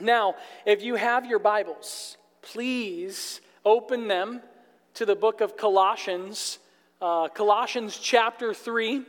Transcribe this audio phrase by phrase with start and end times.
[0.00, 0.34] Now,
[0.66, 4.40] if you have your Bibles, please open them
[4.94, 6.58] to the book of Colossians,
[7.00, 9.02] uh, Colossians chapter 3.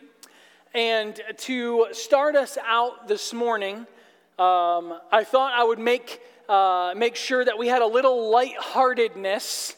[0.76, 3.88] And to start us out this morning,
[4.38, 9.76] um, I thought I would make, uh, make sure that we had a little lightheartedness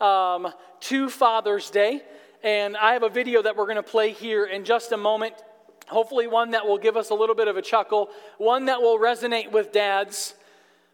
[0.00, 0.48] um,
[0.80, 2.00] to Father's Day.
[2.42, 5.34] And I have a video that we're going to play here in just a moment.
[5.88, 8.98] Hopefully, one that will give us a little bit of a chuckle, one that will
[8.98, 10.34] resonate with dads.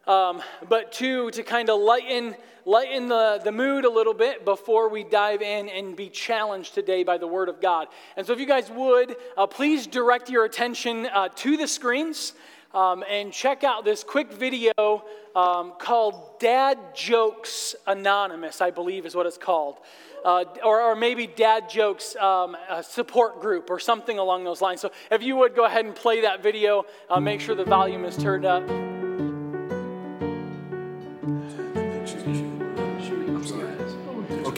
[0.06, 2.34] Um, but two, to kind of lighten,
[2.64, 7.04] lighten the, the mood a little bit before we dive in and be challenged today
[7.04, 7.86] by the Word of God.
[8.16, 12.32] And so, if you guys would, uh, please direct your attention uh, to the screens
[12.74, 15.04] um, and check out this quick video
[15.36, 19.76] um, called Dad Jokes Anonymous, I believe is what it's called.
[20.24, 24.80] Uh, or, or, maybe Dad Jokes um, support group or something along those lines.
[24.80, 28.04] So, if you would go ahead and play that video, uh, make sure the volume
[28.04, 29.01] is turned up.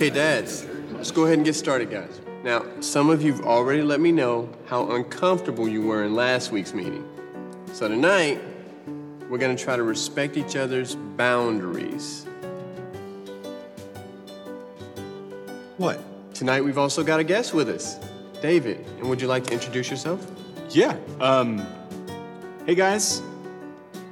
[0.04, 2.20] Okay, dads, let's go ahead and get started, guys.
[2.42, 6.74] Now, some of you've already let me know how uncomfortable you were in last week's
[6.74, 7.08] meeting.
[7.72, 8.38] So tonight,
[9.30, 12.26] we're gonna try to respect each other's boundaries.
[15.78, 16.02] What?
[16.34, 17.98] Tonight, we've also got a guest with us,
[18.42, 18.84] David.
[18.98, 20.30] And would you like to introduce yourself?
[20.68, 20.98] Yeah.
[21.18, 21.66] Um.
[22.66, 23.22] Hey guys,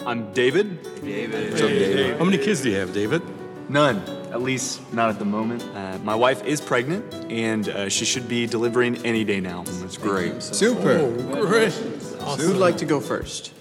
[0.07, 1.03] I'm David.
[1.03, 2.19] David.
[2.19, 3.21] How many kids do you have, David?
[3.69, 4.03] None,
[4.33, 5.63] at least not at the moment.
[5.75, 9.63] Uh, my wife is pregnant, and uh, she should be delivering any day now.
[9.65, 10.43] That's great.
[10.43, 11.13] Super.
[11.47, 11.73] great.
[11.73, 13.53] So who'd like to go first?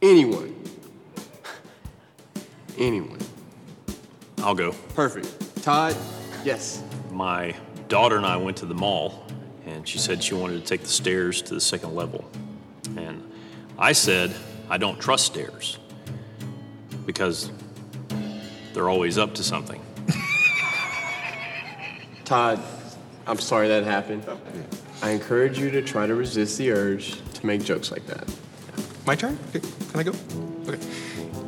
[0.00, 0.54] Anyone?
[2.78, 3.18] Anyone?
[4.38, 4.72] I'll go.
[4.94, 5.62] Perfect.
[5.62, 5.94] Todd?
[6.42, 6.82] Yes.
[7.10, 7.54] My
[7.88, 9.26] daughter and I went to the mall,
[9.66, 12.24] and she said she wanted to take the stairs to the second level.
[12.96, 13.30] And
[13.78, 14.34] I said,
[14.70, 15.78] I don't trust stairs
[17.04, 17.50] because
[18.78, 19.82] they're always up to something.
[22.24, 22.62] Todd,
[23.26, 24.24] I'm sorry that happened.
[25.02, 28.32] I encourage you to try to resist the urge to make jokes like that.
[29.04, 29.36] My turn?
[29.48, 30.12] Okay, can I go?
[30.68, 30.78] Okay.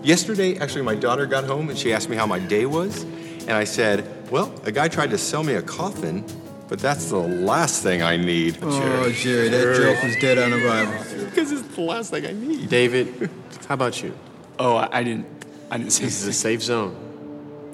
[0.02, 3.04] Yesterday, actually, my daughter got home and she asked me how my day was.
[3.42, 6.24] And I said, Well, a guy tried to sell me a coffin,
[6.68, 8.58] but that's the last thing I need.
[8.60, 11.26] Oh, Jerry, that joke was dead on arrival.
[11.26, 12.68] Because it's the last thing I need.
[12.68, 13.30] David,
[13.68, 14.18] how about you?
[14.58, 15.26] Oh, I, I didn't.
[15.70, 16.06] I didn't say.
[16.06, 17.09] This is a safe zone.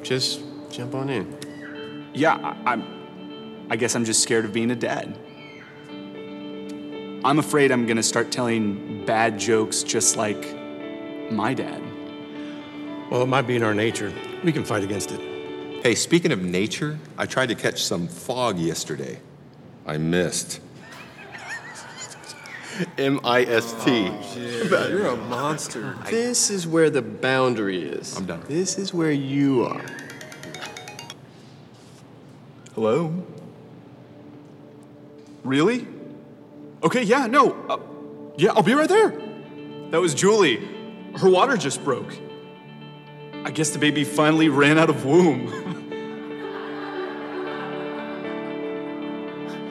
[0.07, 0.41] Just
[0.71, 2.07] jump on in.
[2.15, 3.67] Yeah, I, I'm.
[3.69, 5.19] I guess I'm just scared of being a dad.
[7.25, 10.55] I'm afraid I'm gonna start telling bad jokes just like
[11.33, 11.83] my dad.
[13.11, 14.13] Well, it might be in our nature.
[14.45, 15.83] We can fight against it.
[15.83, 19.19] Hey, speaking of nature, I tried to catch some fog yesterday.
[19.87, 20.61] I missed.
[22.99, 24.11] M I S T.
[24.37, 25.97] You're a monster.
[26.11, 28.17] This is where the boundary is.
[28.17, 28.43] I'm done.
[28.49, 29.85] This is where you are.
[32.75, 33.25] Hello?
[35.45, 35.87] Really?
[36.83, 37.53] Okay, yeah, no.
[37.69, 37.79] Uh,
[38.37, 39.11] yeah, I'll be right there.
[39.91, 40.57] That was Julie.
[41.17, 42.15] Her water just broke.
[43.45, 45.49] I guess the baby finally ran out of womb.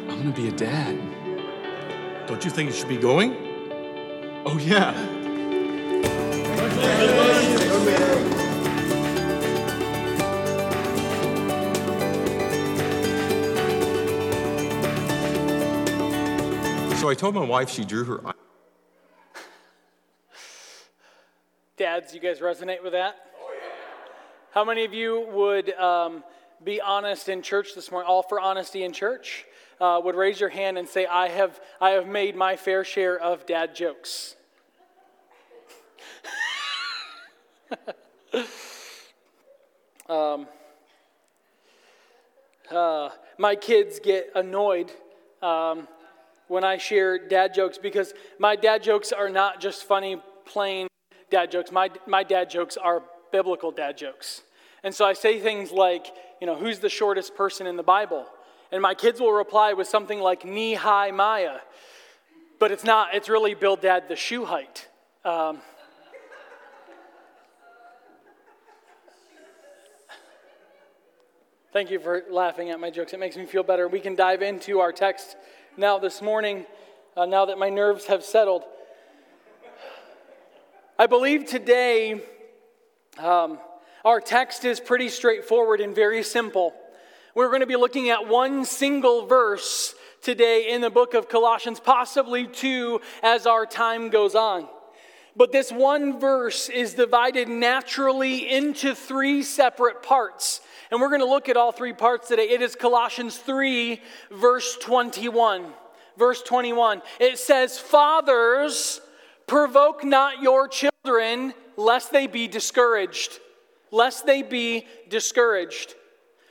[0.09, 0.97] I'm gonna be a dad.
[2.27, 3.35] Don't you think you should be going?
[4.47, 4.93] Oh, yeah.
[16.95, 18.33] So I told my wife she drew her.
[21.77, 23.17] Dads, you guys resonate with that?
[24.51, 26.23] How many of you would um,
[26.63, 29.45] be honest in church this morning, all for honesty in church?
[29.79, 33.19] Uh, would raise your hand and say, I have, I have made my fair share
[33.19, 34.35] of dad jokes.
[40.09, 40.47] um,
[42.71, 44.91] uh, my kids get annoyed
[45.41, 45.87] um,
[46.47, 50.87] when I share dad jokes because my dad jokes are not just funny, plain
[51.29, 51.71] dad jokes.
[51.71, 54.41] My, my dad jokes are biblical dad jokes.
[54.83, 56.07] And so I say things like,
[56.39, 58.27] you know, who's the shortest person in the Bible?
[58.71, 61.59] And my kids will reply with something like knee high Maya.
[62.59, 64.87] But it's not, it's really Bildad the shoe height.
[65.23, 65.59] Um,
[71.73, 73.13] thank you for laughing at my jokes.
[73.13, 73.87] It makes me feel better.
[73.87, 75.35] We can dive into our text
[75.77, 76.65] now this morning,
[77.17, 78.63] uh, now that my nerves have settled.
[80.97, 82.21] I believe today
[83.17, 83.59] um,
[84.05, 86.73] our text is pretty straightforward and very simple.
[87.35, 91.81] We're going to be looking at one single verse today in the book of Colossians,
[91.81, 94.69] possibly two as our time goes on.
[95.35, 100.61] But this one verse is divided naturally into three separate parts.
[100.89, 102.43] And we're going to look at all three parts today.
[102.43, 104.01] It is Colossians 3,
[104.31, 105.65] verse 21.
[106.17, 107.01] Verse 21.
[107.19, 109.01] It says, Fathers,
[109.45, 113.41] provoke not your children, lest they be discouraged.
[113.91, 115.95] Lest they be discouraged.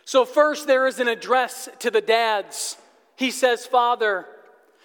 [0.05, 2.77] So, first, there is an address to the dads.
[3.17, 4.27] He says, Father.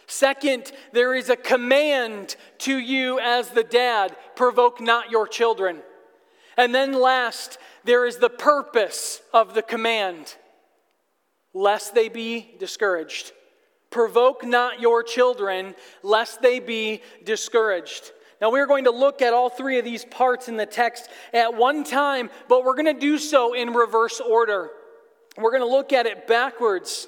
[0.07, 5.83] Second, there is a command to you as the dad provoke not your children.
[6.57, 10.35] And then last, there is the purpose of the command
[11.53, 13.33] lest they be discouraged.
[13.91, 18.11] Provoke not your children, lest they be discouraged.
[18.41, 21.55] Now, we're going to look at all three of these parts in the text at
[21.55, 24.71] one time, but we're going to do so in reverse order.
[25.39, 27.07] We're going to look at it backwards.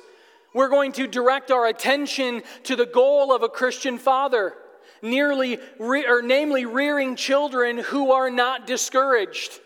[0.54, 4.54] We're going to direct our attention to the goal of a Christian father,
[5.02, 9.60] nearly, or namely rearing children who are not discouraged.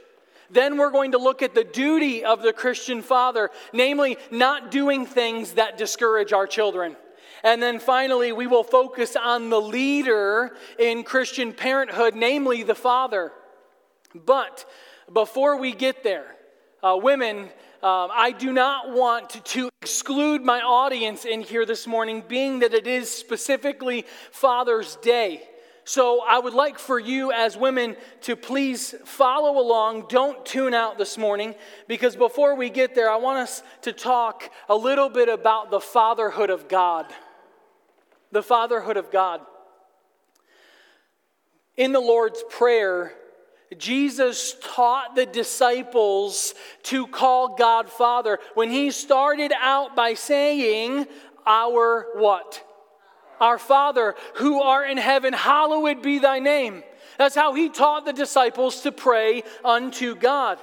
[0.49, 5.05] Then we're going to look at the duty of the Christian father, namely not doing
[5.05, 6.95] things that discourage our children.
[7.43, 13.31] And then finally, we will focus on the leader in Christian parenthood, namely the father.
[14.13, 14.65] But
[15.11, 16.35] before we get there,
[16.81, 17.49] uh, women,
[17.85, 22.61] um, I do not want to, to exclude my audience in here this morning, being
[22.61, 25.47] that it is specifically Father's Day.
[25.83, 30.07] So I would like for you as women to please follow along.
[30.09, 31.53] Don't tune out this morning
[31.87, 35.79] because before we get there, I want us to talk a little bit about the
[35.79, 37.05] fatherhood of God.
[38.31, 39.41] The fatherhood of God.
[41.77, 43.13] In the Lord's Prayer,
[43.77, 46.53] Jesus taught the disciples
[46.83, 51.07] to call God Father when he started out by saying,
[51.45, 52.63] Our what?
[53.39, 56.83] Our Father who art in heaven, hallowed be thy name.
[57.17, 60.59] That's how he taught the disciples to pray unto God.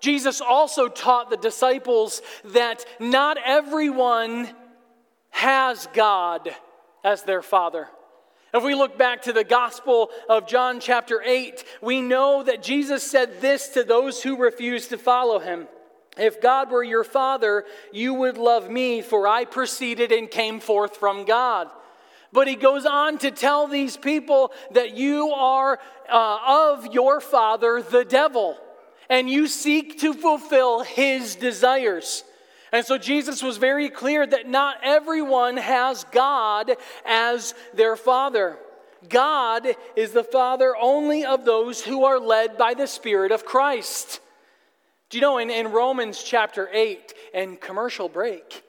[0.00, 4.48] Jesus also taught the disciples that not everyone
[5.30, 6.48] has God
[7.04, 7.88] as their Father.
[8.56, 13.02] If we look back to the Gospel of John, chapter 8, we know that Jesus
[13.02, 15.68] said this to those who refused to follow him
[16.16, 20.96] If God were your Father, you would love me, for I proceeded and came forth
[20.96, 21.68] from God.
[22.32, 25.78] But he goes on to tell these people that you are
[26.10, 26.38] uh,
[26.72, 28.56] of your father, the devil,
[29.10, 32.24] and you seek to fulfill his desires.
[32.76, 36.72] And so Jesus was very clear that not everyone has God
[37.06, 38.58] as their father.
[39.08, 44.20] God is the father only of those who are led by the Spirit of Christ.
[45.08, 48.62] Do you know in, in Romans chapter 8 and commercial break,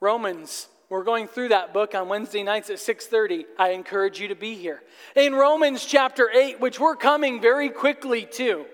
[0.00, 3.44] Romans we're going through that book on Wednesday nights at 6:30.
[3.58, 4.82] I encourage you to be here.
[5.14, 8.64] In Romans chapter 8, which we're coming very quickly to.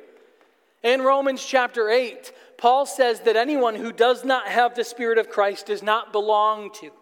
[0.84, 2.32] In Romans chapter 8,
[2.62, 6.70] Paul says that anyone who does not have the Spirit of Christ does not belong
[6.74, 6.92] to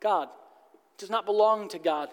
[0.00, 0.30] God,
[0.96, 2.08] does not belong to God.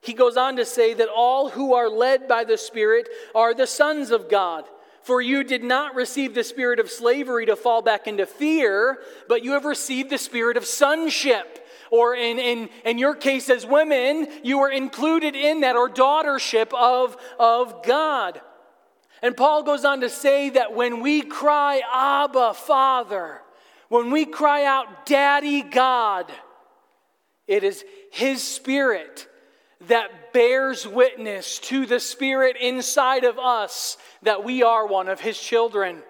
[0.00, 3.66] He goes on to say that all who are led by the Spirit are the
[3.66, 4.62] sons of God.
[5.02, 9.42] For you did not receive the spirit of slavery to fall back into fear, but
[9.42, 11.66] you have received the spirit of sonship.
[11.90, 16.72] Or in, in, in your case as women, you were included in that, or daughtership
[16.74, 18.40] of, of God.
[19.24, 23.40] And Paul goes on to say that when we cry, Abba, Father,
[23.88, 26.30] when we cry out, Daddy God,
[27.46, 29.26] it is His Spirit
[29.88, 35.40] that bears witness to the Spirit inside of us that we are one of His
[35.40, 36.02] children.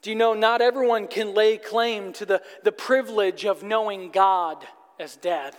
[0.00, 4.64] Do you know not everyone can lay claim to the, the privilege of knowing God
[4.98, 5.54] as dad?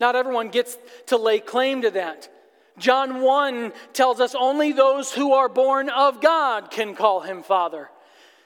[0.00, 2.28] Not everyone gets to lay claim to that.
[2.80, 7.90] John 1 tells us only those who are born of God can call him Father.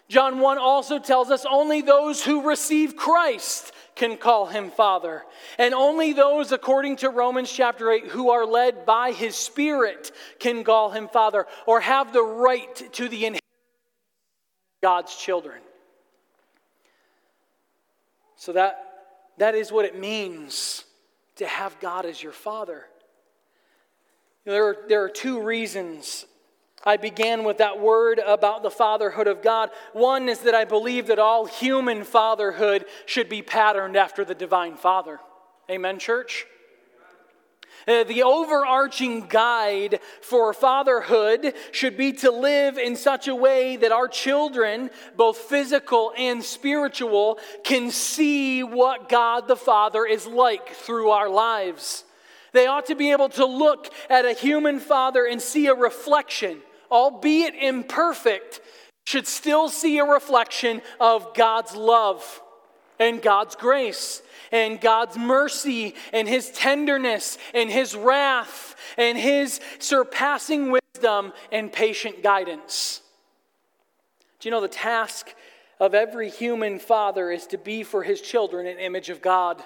[0.08, 5.24] John 1 also tells us only those who receive Christ can call him Father.
[5.58, 10.64] And only those, according to Romans chapter 8, who are led by his Spirit can
[10.64, 15.60] call him Father or have the right to the inheritance of God's children.
[18.36, 18.78] So that,
[19.38, 20.84] that is what it means
[21.36, 22.84] to have God as your Father.
[24.44, 26.26] There are, there are two reasons
[26.86, 29.70] I began with that word about the fatherhood of God.
[29.94, 34.76] One is that I believe that all human fatherhood should be patterned after the divine
[34.76, 35.18] Father.
[35.70, 36.46] Amen, church?
[37.88, 43.92] Uh, the overarching guide for fatherhood should be to live in such a way that
[43.92, 51.10] our children, both physical and spiritual, can see what God the Father is like through
[51.10, 52.04] our lives.
[52.54, 56.60] They ought to be able to look at a human father and see a reflection,
[56.88, 58.60] albeit imperfect,
[59.04, 62.40] should still see a reflection of God's love
[63.00, 70.70] and God's grace and God's mercy and His tenderness and His wrath and His surpassing
[70.70, 73.02] wisdom and patient guidance.
[74.38, 75.34] Do you know the task
[75.80, 79.60] of every human father is to be for his children an image of God?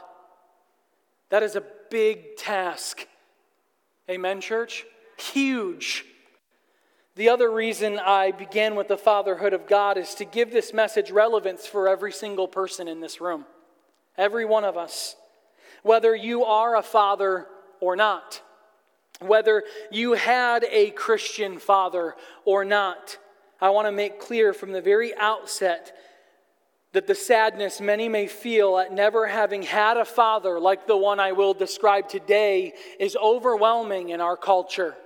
[1.28, 3.06] That is a big task.
[4.10, 4.84] Amen, church?
[5.18, 6.04] Huge.
[7.16, 11.10] The other reason I began with the fatherhood of God is to give this message
[11.10, 13.44] relevance for every single person in this room.
[14.16, 15.16] Every one of us.
[15.82, 17.46] Whether you are a father
[17.80, 18.40] or not.
[19.20, 22.14] Whether you had a Christian father
[22.44, 23.18] or not.
[23.60, 25.92] I want to make clear from the very outset
[26.92, 31.20] that the sadness many may feel at never having had a father like the one
[31.20, 34.96] I will describe today is overwhelming in our culture.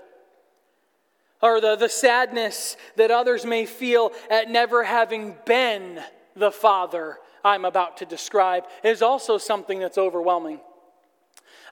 [1.41, 6.01] Or the, the sadness that others may feel at never having been
[6.37, 10.61] the father I'm about to describe is also something that's overwhelming.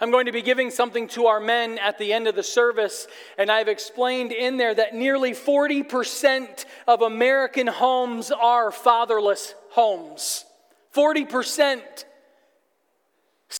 [0.00, 3.06] I'm going to be giving something to our men at the end of the service,
[3.36, 10.46] and I've explained in there that nearly 40% of American homes are fatherless homes.
[10.94, 11.82] 40%.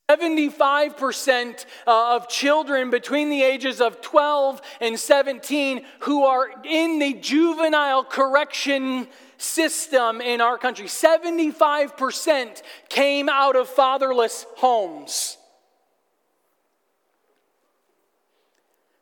[0.09, 7.15] 75% uh, of children between the ages of 12 and 17 who are in the
[7.15, 15.37] juvenile correction system in our country, 75% came out of fatherless homes.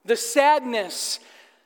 [0.09, 1.21] The sadness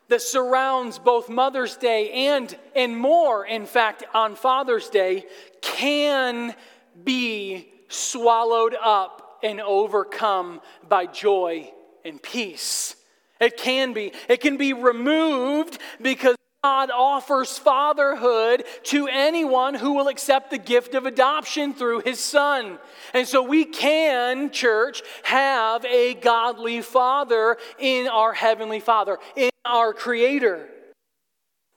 [0.08, 5.24] that surrounds both Mother's Day and, and more, in fact, on Father's Day,
[5.62, 6.54] can
[7.02, 11.70] be swallowed up and overcome by joy
[12.04, 12.96] and peace.
[13.40, 14.12] It can be.
[14.28, 20.94] It can be removed because God offers fatherhood to anyone who will accept the gift
[20.94, 22.78] of adoption through his son.
[23.12, 29.92] And so we can, church, have a godly father in our heavenly father, in our
[29.92, 30.68] creator.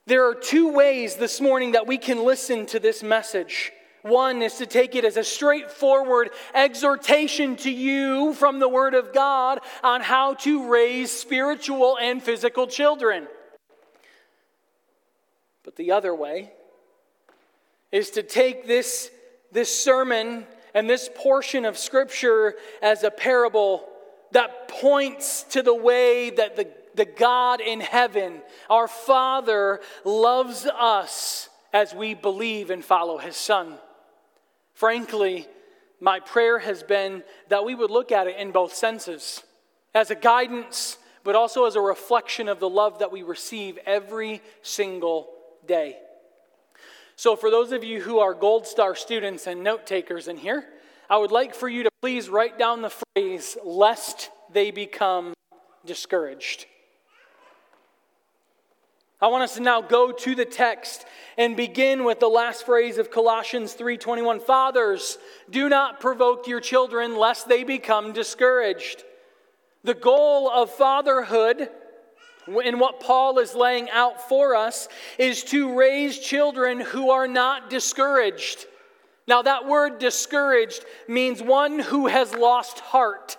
[0.06, 3.72] There are two ways this morning that we can listen to this message.
[4.04, 9.13] One is to take it as a straightforward exhortation to you from the Word of
[9.13, 13.27] God on how to raise spiritual and physical children.
[15.75, 16.53] But the other way
[17.91, 19.12] is to take this,
[19.51, 23.86] this sermon and this portion of Scripture as a parable
[24.32, 31.50] that points to the way that the, the God in heaven, our Father, loves us
[31.74, 33.77] as we believe and follow His Son.
[34.74, 35.46] Frankly,
[36.00, 39.44] my prayer has been that we would look at it in both senses
[39.94, 44.41] as a guidance, but also as a reflection of the love that we receive every
[44.62, 45.35] single
[45.67, 45.98] day.
[47.15, 50.65] So, for those of you who are Gold Star students and note takers in here,
[51.10, 55.34] I would like for you to please write down the phrase, lest they become
[55.86, 56.65] discouraged.
[59.22, 61.05] I want us to now go to the text
[61.38, 65.17] and begin with the last phrase of Colossians 3:21 Fathers
[65.50, 69.03] do not provoke your children lest they become discouraged.
[69.84, 71.69] The goal of fatherhood
[72.48, 74.88] and what Paul is laying out for us
[75.18, 78.66] is to raise children who are not discouraged.
[79.28, 83.38] Now, that word discouraged means one who has lost heart,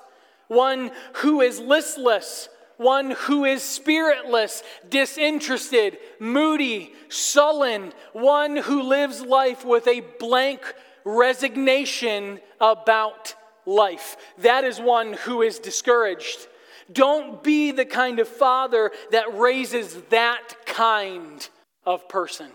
[0.48, 9.64] one who is listless, one who is spiritless, disinterested, moody, sullen, one who lives life
[9.64, 10.60] with a blank
[11.04, 13.34] resignation about
[13.64, 14.16] life.
[14.38, 16.48] That is one who is discouraged.
[16.92, 21.48] Don't be the kind of father that raises that kind
[21.84, 22.48] of person.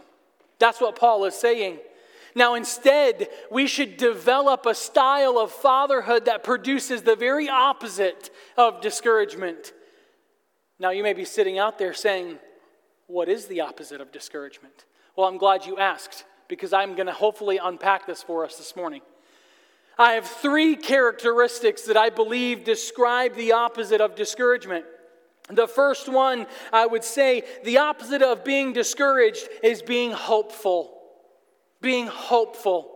[0.59, 1.79] That's what Paul is saying.
[2.33, 8.81] Now, instead, we should develop a style of fatherhood that produces the very opposite of
[8.81, 9.73] discouragement.
[10.79, 12.39] Now, you may be sitting out there saying,
[13.07, 14.85] What is the opposite of discouragement?
[15.15, 18.75] Well, I'm glad you asked because I'm going to hopefully unpack this for us this
[18.75, 19.01] morning.
[19.98, 24.86] I have three characteristics that I believe describe the opposite of discouragement.
[25.50, 30.98] The first one, I would say, the opposite of being discouraged is being hopeful.
[31.81, 32.91] Being hopeful.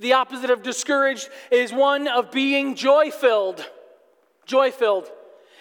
[0.00, 3.64] The opposite of discouraged is one of being joy filled.
[4.46, 5.10] Joy filled.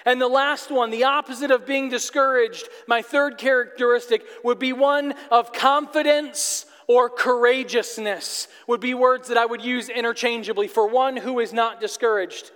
[0.05, 5.13] And the last one, the opposite of being discouraged, my third characteristic would be one
[5.29, 11.39] of confidence or courageousness would be words that I would use interchangeably for one who
[11.39, 12.49] is not discouraged.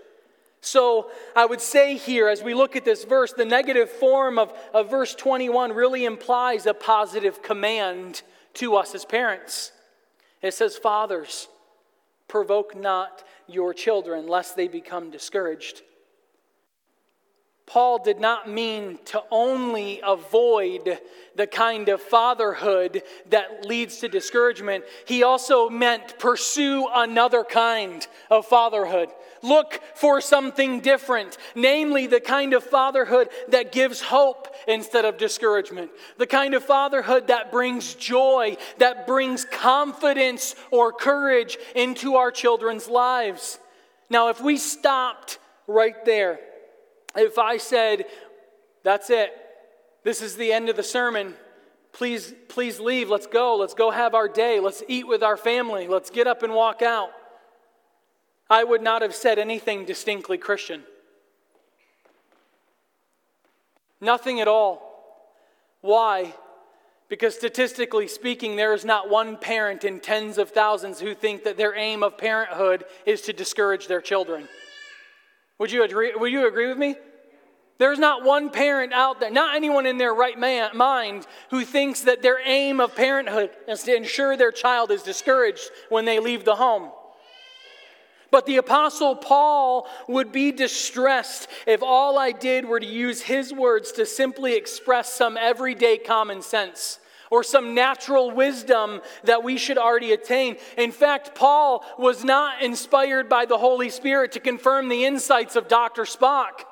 [0.60, 4.52] So I would say here, as we look at this verse, the negative form of,
[4.74, 8.24] of verse 21 really implies a positive command
[8.56, 9.72] to us as parents.
[10.42, 11.48] It says, Fathers,
[12.28, 15.84] provoke not your children, lest they become discouraged.
[17.66, 21.00] Paul did not mean to only avoid
[21.36, 24.84] the kind of fatherhood that leads to discouragement.
[25.06, 29.10] He also meant pursue another kind of fatherhood.
[29.42, 35.90] Look for something different, namely the kind of fatherhood that gives hope instead of discouragement,
[36.18, 42.88] the kind of fatherhood that brings joy, that brings confidence or courage into our children's
[42.88, 43.58] lives.
[44.10, 46.40] Now, if we stopped right there,
[47.16, 48.06] if I said,
[48.84, 49.32] that's it,
[50.04, 51.36] this is the end of the sermon,
[51.92, 55.88] please, please leave, let's go, let's go have our day, let's eat with our family,
[55.88, 57.10] let's get up and walk out,
[58.50, 60.84] I would not have said anything distinctly Christian.
[64.02, 64.90] Nothing at all.
[65.82, 66.34] Why?
[67.08, 71.58] Because statistically speaking, there is not one parent in tens of thousands who think that
[71.58, 74.50] their aim of parenthood is to discourage their children.
[75.60, 76.96] Would you agree, would you agree with me?
[77.80, 82.02] There's not one parent out there, not anyone in their right man, mind, who thinks
[82.02, 86.46] that their aim of parenthood is to ensure their child is discouraged when they leave
[86.46, 86.92] the home.
[88.32, 93.54] But the Apostle Paul would be distressed if all I did were to use his
[93.54, 97.00] words to simply express some everyday common sense
[97.34, 100.56] or some natural wisdom that we should already attain.
[100.78, 105.68] In fact, Paul was not inspired by the Holy Spirit to confirm the insights of
[105.68, 106.04] Dr.
[106.04, 106.66] Spock.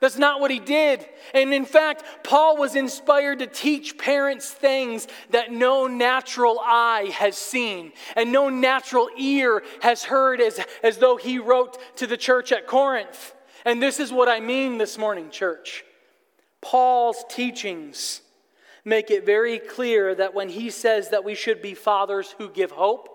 [0.00, 1.04] That's not what he did.
[1.34, 7.36] And in fact, Paul was inspired to teach parents things that no natural eye has
[7.36, 12.52] seen and no natural ear has heard, as, as though he wrote to the church
[12.52, 13.34] at Corinth.
[13.64, 15.82] And this is what I mean this morning, church.
[16.60, 18.20] Paul's teachings
[18.86, 22.70] make it very clear that when he says that we should be fathers who give
[22.70, 23.08] hope,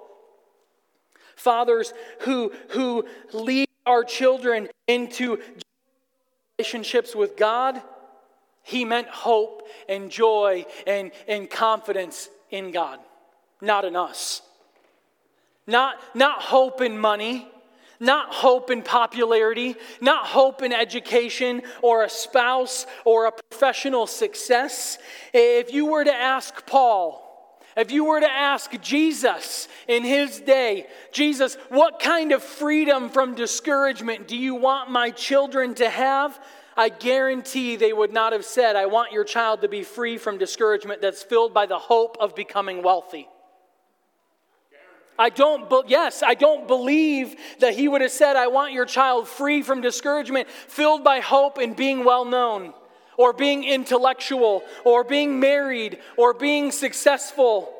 [1.36, 5.40] fathers who, who lead our children into
[6.60, 7.82] relationships with God,
[8.64, 13.00] he meant hope and joy and, and confidence in God,
[13.62, 14.42] not in us.
[15.66, 17.48] Not, not hope in money,
[18.02, 24.98] not hope in popularity, not hope in education or a spouse or a professional success.
[25.34, 27.22] If you were to ask Paul,
[27.78, 33.36] if you were to ask Jesus in his day, Jesus, what kind of freedom from
[33.36, 36.38] discouragement do you want my children to have?
[36.76, 40.38] I guarantee they would not have said, I want your child to be free from
[40.38, 43.28] discouragement that's filled by the hope of becoming wealthy.
[45.22, 49.28] I don't, yes, I don't believe that he would have said, I want your child
[49.28, 52.74] free from discouragement, filled by hope and being well known,
[53.18, 57.72] or being intellectual, or being married, or being successful.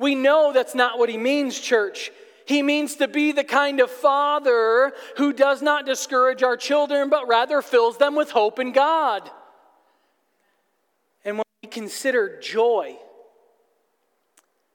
[0.00, 2.10] We know that's not what he means, church.
[2.44, 7.28] He means to be the kind of father who does not discourage our children, but
[7.28, 9.30] rather fills them with hope in God.
[11.24, 12.96] And when we consider joy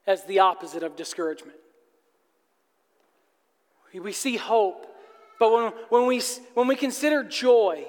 [0.07, 1.57] as the opposite of discouragement,
[3.99, 4.85] we see hope.
[5.39, 6.21] But when, when, we,
[6.53, 7.85] when we consider joy,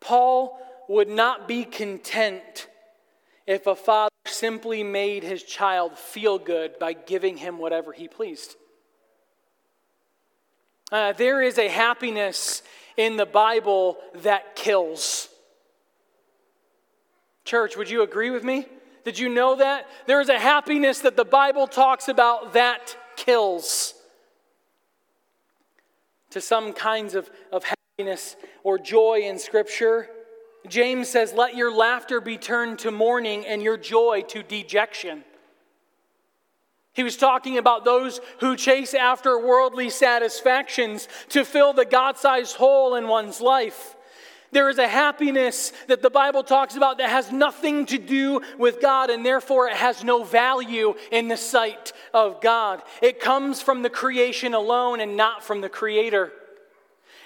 [0.00, 2.68] Paul would not be content
[3.46, 8.56] if a father simply made his child feel good by giving him whatever he pleased.
[10.90, 12.62] Uh, there is a happiness
[12.96, 15.28] in the Bible that kills.
[17.44, 18.66] Church, would you agree with me?
[19.04, 19.86] Did you know that?
[20.06, 23.94] There is a happiness that the Bible talks about that kills.
[26.30, 30.08] To some kinds of, of happiness or joy in Scripture,
[30.66, 35.24] James says, Let your laughter be turned to mourning and your joy to dejection.
[36.94, 42.56] He was talking about those who chase after worldly satisfactions to fill the God sized
[42.56, 43.96] hole in one's life.
[44.52, 48.82] There is a happiness that the Bible talks about that has nothing to do with
[48.82, 52.82] God, and therefore it has no value in the sight of God.
[53.00, 56.32] It comes from the creation alone and not from the Creator.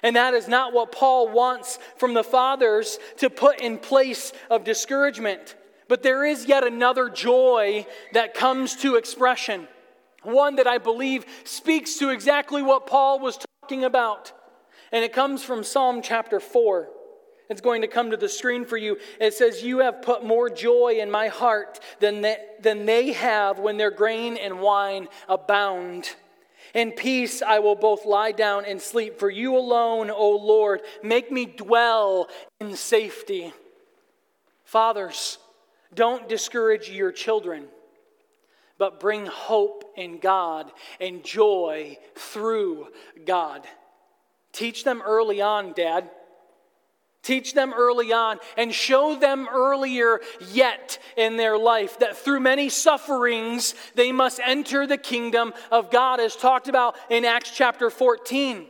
[0.04, 4.62] And that is not what Paul wants from the fathers to put in place of
[4.62, 5.56] discouragement.
[5.88, 9.66] But there is yet another joy that comes to expression,
[10.22, 14.32] one that I believe speaks to exactly what Paul was talking about.
[14.92, 16.90] And it comes from Psalm chapter 4.
[17.48, 18.98] It's going to come to the screen for you.
[19.20, 23.59] It says, You have put more joy in my heart than they, than they have
[23.59, 26.14] when their grain and wine abound.
[26.74, 31.30] In peace I will both lie down and sleep, for you alone, O Lord, make
[31.30, 32.28] me dwell
[32.61, 33.52] in safety.
[34.64, 35.38] Fathers,
[35.94, 37.66] don't discourage your children,
[38.76, 42.88] but bring hope in God and joy through
[43.24, 43.64] God.
[44.52, 46.11] Teach them early on, Dad.
[47.26, 50.20] Teach them early on and show them earlier
[50.52, 56.20] yet in their life that through many sufferings they must enter the kingdom of God,
[56.20, 58.64] as talked about in Acts chapter 14.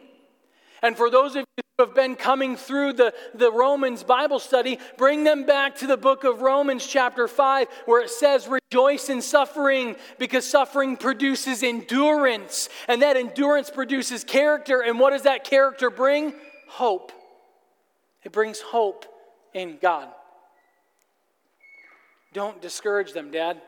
[0.82, 4.78] And for those of you who have been coming through the, the Romans Bible study,
[4.96, 9.20] bring them back to the book of Romans, chapter 5, where it says, Rejoice in
[9.20, 12.70] suffering, because suffering produces endurance.
[12.88, 14.80] And that endurance produces character.
[14.80, 16.32] And what does that character bring?
[16.68, 17.12] Hope.
[18.26, 19.06] It brings hope
[19.54, 20.08] in God.
[22.32, 23.62] Don't discourage them, Dad.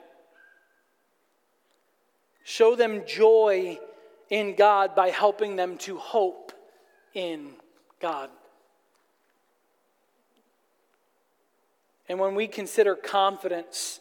[2.42, 3.78] Show them joy
[4.30, 6.50] in God by helping them to hope
[7.14, 7.52] in
[8.00, 8.30] God.
[12.08, 14.00] And when we consider confidence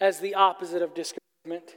[0.00, 1.76] as the opposite of discouragement,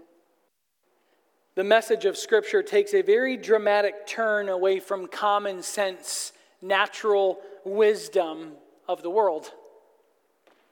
[1.56, 6.32] the message of Scripture takes a very dramatic turn away from common sense,
[6.62, 8.54] natural wisdom
[8.88, 9.52] of the world.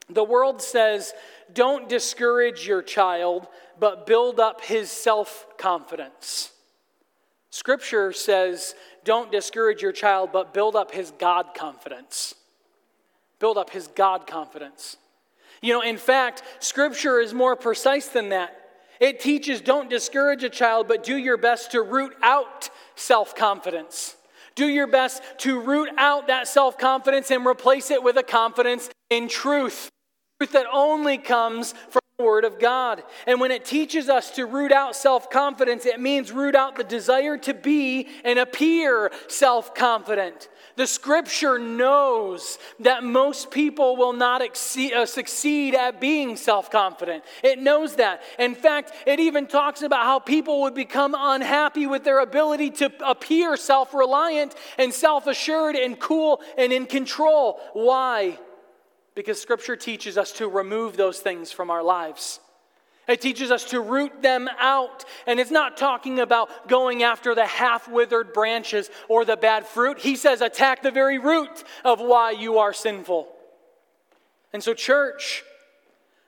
[0.10, 1.13] The world says,
[1.54, 3.47] don't discourage your child,
[3.80, 6.51] but build up his self confidence.
[7.49, 12.36] Scripture says, don't discourage your child, but build up his God confidence.
[13.39, 14.97] Build up his God confidence.
[15.62, 18.58] You know, in fact, Scripture is more precise than that.
[18.99, 24.15] It teaches don't discourage a child, but do your best to root out self confidence.
[24.55, 28.89] Do your best to root out that self confidence and replace it with a confidence
[29.09, 29.89] in truth.
[30.39, 33.03] Truth that only comes from the Word of God.
[33.27, 36.83] And when it teaches us to root out self confidence, it means root out the
[36.83, 40.49] desire to be and appear self confident.
[40.75, 47.23] The scripture knows that most people will not exceed, uh, succeed at being self confident.
[47.43, 48.21] It knows that.
[48.39, 52.91] In fact, it even talks about how people would become unhappy with their ability to
[53.05, 57.60] appear self reliant and self assured and cool and in control.
[57.73, 58.39] Why?
[59.15, 62.39] Because scripture teaches us to remove those things from our lives.
[63.07, 65.05] It teaches us to root them out.
[65.25, 69.99] And it's not talking about going after the half withered branches or the bad fruit.
[69.99, 73.27] He says, attack the very root of why you are sinful.
[74.53, 75.43] And so, church,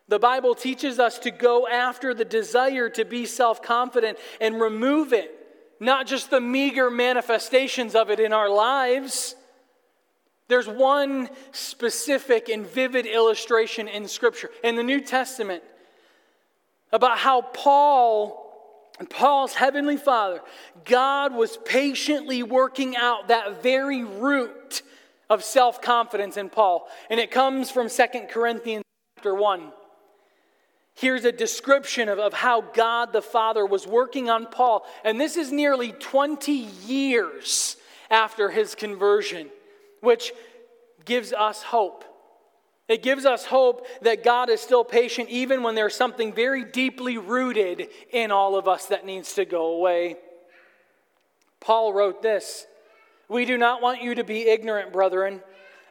[0.08, 5.14] the Bible teaches us to go after the desire to be self confident and remove
[5.14, 5.32] it,
[5.80, 9.36] not just the meager manifestations of it in our lives.
[10.50, 14.50] There's one specific and vivid illustration in Scripture.
[14.64, 15.64] In the New Testament,
[16.94, 18.40] about how Paul
[19.00, 20.40] and Paul's heavenly father,
[20.86, 24.84] God was patiently working out that very root
[25.30, 26.88] of self confidence in Paul.
[27.10, 28.86] And it comes from Second Corinthians
[29.18, 29.72] chapter 1.
[30.96, 34.86] Here's a description of, of how God the Father was working on Paul.
[35.04, 37.78] And this is nearly 20 years
[38.12, 39.50] after his conversion,
[40.02, 40.34] which
[41.04, 42.06] gives us hope.
[42.88, 47.18] It gives us hope that God is still patient even when there's something very deeply
[47.18, 50.18] rooted in all of us that needs to go away.
[51.62, 52.68] Paul wrote this
[53.30, 55.42] We do not want you to be ignorant, brethren,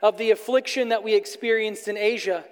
[0.03, 2.45] of the affliction that we experienced in Asia,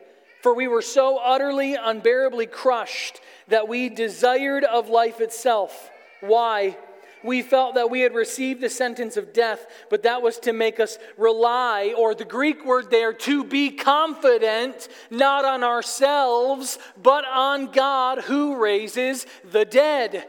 [0.43, 5.91] for we were so utterly, unbearably crushed that we desired of life itself.
[6.21, 6.79] Why?
[7.23, 10.81] We felt that we had received the sentence of death, but that was to make
[10.81, 17.67] us rely, or the Greek word there, to be confident, not on ourselves, but on
[17.67, 20.27] God who raises the dead.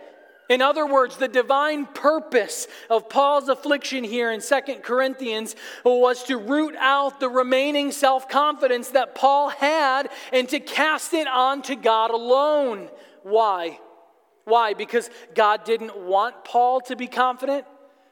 [0.52, 6.38] In other words, the divine purpose of Paul's affliction here in Second Corinthians was to
[6.38, 12.12] root out the remaining self confidence that Paul had and to cast it onto God
[12.12, 12.90] alone.
[13.24, 13.80] Why?
[14.46, 14.74] Why?
[14.74, 17.66] Because God didn't want Paul to be confident?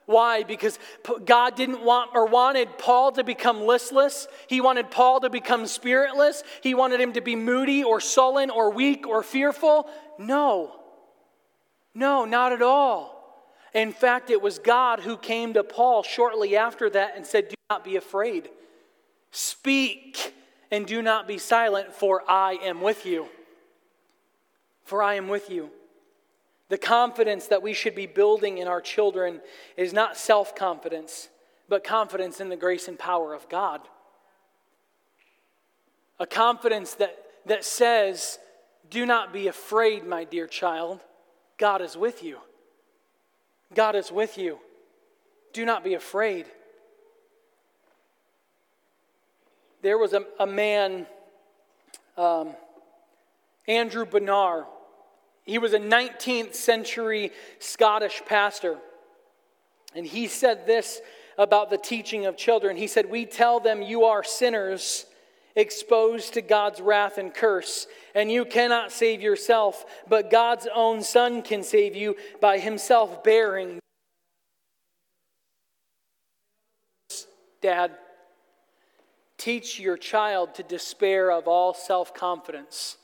[0.05, 0.41] Why?
[0.41, 0.79] Because
[1.23, 4.27] God didn't want or wanted Paul to become listless.
[4.47, 6.41] He wanted Paul to become spiritless.
[6.61, 9.87] He wanted him to be moody or sullen or weak or fearful.
[10.17, 10.73] No.
[11.93, 13.19] No, not at all.
[13.73, 17.55] In fact, it was God who came to Paul shortly after that and said, Do
[17.69, 18.49] not be afraid.
[19.31, 20.33] Speak
[20.71, 23.27] and do not be silent, for I am with you.
[24.85, 25.69] For I am with you.
[26.69, 29.41] The confidence that we should be building in our children
[29.75, 31.29] is not self confidence,
[31.67, 33.81] but confidence in the grace and power of God.
[36.19, 38.37] A confidence that, that says,
[38.89, 40.99] Do not be afraid, my dear child.
[41.57, 42.37] God is with you.
[43.73, 44.59] God is with you.
[45.53, 46.45] Do not be afraid.
[49.81, 51.07] There was a, a man,
[52.15, 52.49] um,
[53.67, 54.67] Andrew Bonar.
[55.45, 58.77] He was a 19th century Scottish pastor.
[59.95, 61.01] And he said this
[61.37, 62.77] about the teaching of children.
[62.77, 65.05] He said, We tell them you are sinners
[65.55, 71.41] exposed to God's wrath and curse, and you cannot save yourself, but God's own Son
[71.41, 73.79] can save you by himself bearing.
[77.61, 77.91] Dad,
[79.37, 82.97] teach your child to despair of all self confidence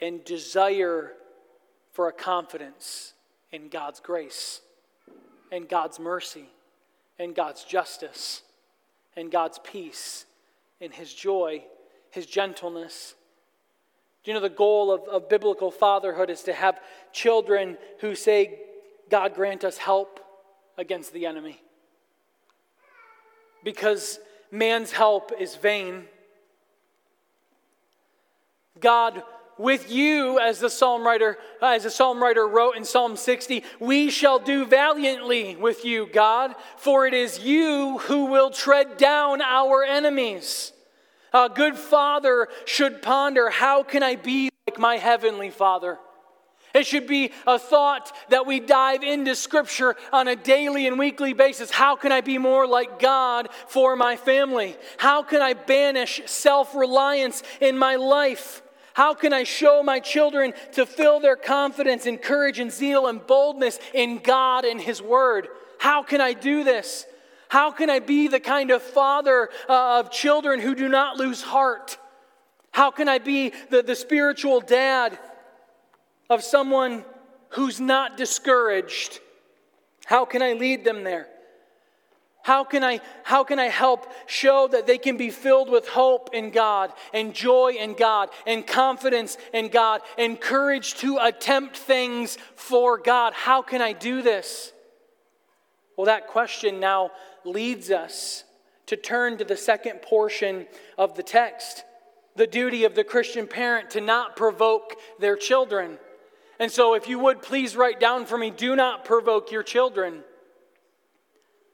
[0.00, 1.12] and desire
[1.92, 3.12] for a confidence
[3.52, 4.60] in God's grace
[5.50, 6.46] and God's mercy
[7.18, 8.42] and God's justice
[9.14, 10.24] and God's peace
[10.80, 11.62] and His joy,
[12.10, 13.14] His gentleness.
[14.24, 16.80] Do you know the goal of, of biblical fatherhood is to have
[17.12, 18.58] children who say,
[19.10, 20.20] God grant us help
[20.78, 21.60] against the enemy?
[23.62, 24.18] Because
[24.50, 26.04] man's help is vain.
[28.80, 29.22] God
[29.58, 33.64] with you, as the psalm writer, uh, as the psalm writer wrote in Psalm 60,
[33.80, 39.40] we shall do valiantly with you, God, for it is you who will tread down
[39.42, 40.72] our enemies.
[41.32, 45.98] A good father should ponder, how can I be like my heavenly father?
[46.74, 51.34] It should be a thought that we dive into Scripture on a daily and weekly
[51.34, 51.70] basis.
[51.70, 54.76] How can I be more like God for my family?
[54.96, 58.62] How can I banish self reliance in my life?
[58.94, 63.26] How can I show my children to fill their confidence and courage and zeal and
[63.26, 65.48] boldness in God and His Word?
[65.78, 67.06] How can I do this?
[67.48, 71.42] How can I be the kind of father uh, of children who do not lose
[71.42, 71.98] heart?
[72.70, 75.18] How can I be the, the spiritual dad
[76.30, 77.04] of someone
[77.50, 79.20] who's not discouraged?
[80.06, 81.28] How can I lead them there?
[82.42, 86.30] How can, I, how can I help show that they can be filled with hope
[86.32, 92.36] in God and joy in God and confidence in God and courage to attempt things
[92.56, 93.32] for God?
[93.32, 94.72] How can I do this?
[95.96, 97.12] Well, that question now
[97.44, 98.42] leads us
[98.86, 100.66] to turn to the second portion
[100.98, 101.84] of the text
[102.34, 105.98] the duty of the Christian parent to not provoke their children.
[106.58, 110.24] And so, if you would please write down for me do not provoke your children.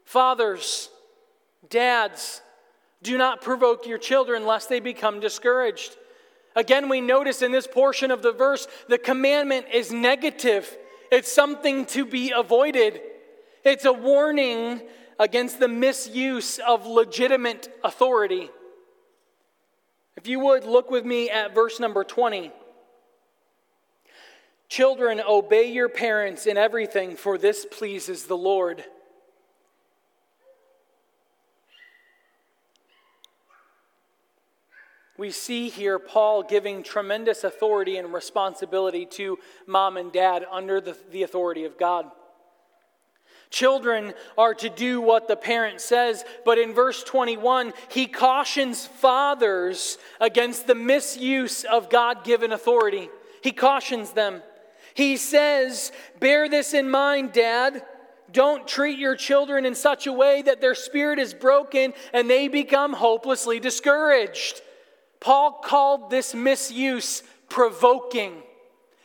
[0.09, 0.89] Fathers,
[1.69, 2.41] dads,
[3.03, 5.99] do not provoke your children lest they become discouraged.
[6.57, 10.75] Again, we notice in this portion of the verse, the commandment is negative.
[11.13, 13.03] It's something to be avoided.
[13.67, 14.81] It's a warning
[15.19, 18.49] against the misuse of legitimate authority.
[20.17, 22.51] If you would, look with me at verse number 20.
[24.71, 28.87] Children, obey your parents in everything, for this pleases the Lord.
[35.19, 40.97] We see here Paul giving tremendous authority and responsibility to mom and dad under the,
[41.11, 42.07] the authority of God.
[43.51, 49.99] Children are to do what the parent says, but in verse 21, he cautions fathers
[50.21, 53.09] against the misuse of God given authority.
[53.43, 54.43] He cautions them.
[54.95, 57.83] He says, Bear this in mind, Dad.
[58.31, 62.47] Don't treat your children in such a way that their spirit is broken and they
[62.47, 64.61] become hopelessly discouraged.
[65.21, 68.43] Paul called this misuse provoking.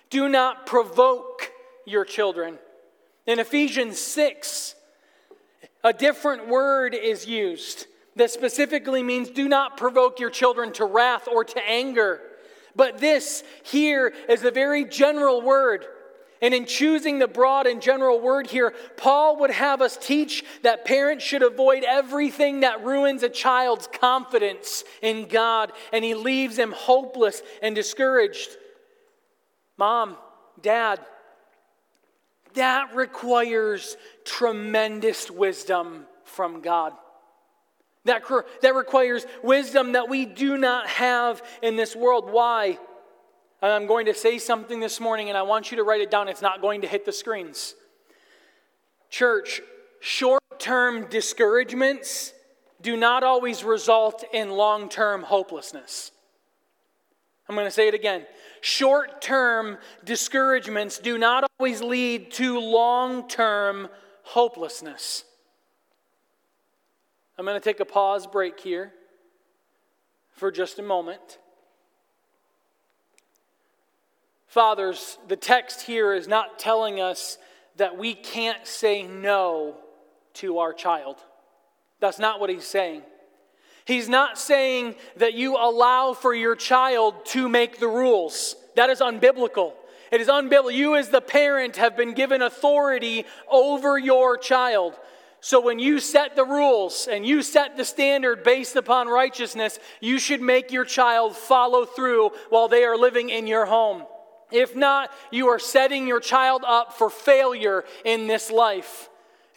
[0.10, 1.52] Do not provoke
[1.86, 2.60] your children.
[3.26, 4.76] In Ephesians 6,
[5.84, 11.28] a different word is used that specifically means do not provoke your children to wrath
[11.28, 12.22] or to anger.
[12.76, 15.86] But this here is a very general word
[16.44, 20.84] and in choosing the broad and general word here, Paul would have us teach that
[20.84, 26.74] parents should avoid everything that ruins a child's confidence in God and he leaves them
[26.74, 28.50] hopeless and discouraged.
[29.78, 30.18] Mom,
[30.62, 31.00] dad,
[32.56, 36.92] that requires tremendous wisdom from God.
[38.04, 38.24] That,
[38.62, 42.30] that requires wisdom that we do not have in this world.
[42.30, 42.80] Why?
[43.72, 46.28] I'm going to say something this morning and I want you to write it down.
[46.28, 47.76] It's not going to hit the screens.
[49.10, 49.62] Church,
[50.02, 52.34] short term discouragements
[52.82, 56.12] do not always result in long term hopelessness.
[57.48, 58.26] I'm going to say it again.
[58.60, 63.88] Short term discouragements do not always lead to long term
[64.24, 65.24] hopelessness.
[67.38, 68.92] I'm going to take a pause break here
[70.32, 71.40] for just a moment.
[74.54, 77.40] Fathers, the text here is not telling us
[77.78, 79.78] that we can't say no
[80.36, 81.16] to our child.
[82.00, 83.02] That's not what he's saying.
[83.86, 88.56] He's not saying that you allow for your child to make the rules.
[88.76, 89.74] That is unbiblical.
[90.12, 90.76] It is unbiblical.
[90.76, 94.94] You, as the parent, have been given authority over your child.
[95.42, 100.20] So when you set the rules and you set the standard based upon righteousness, you
[100.20, 104.04] should make your child follow through while they are living in your home.
[104.54, 109.10] If not, you are setting your child up for failure in this life.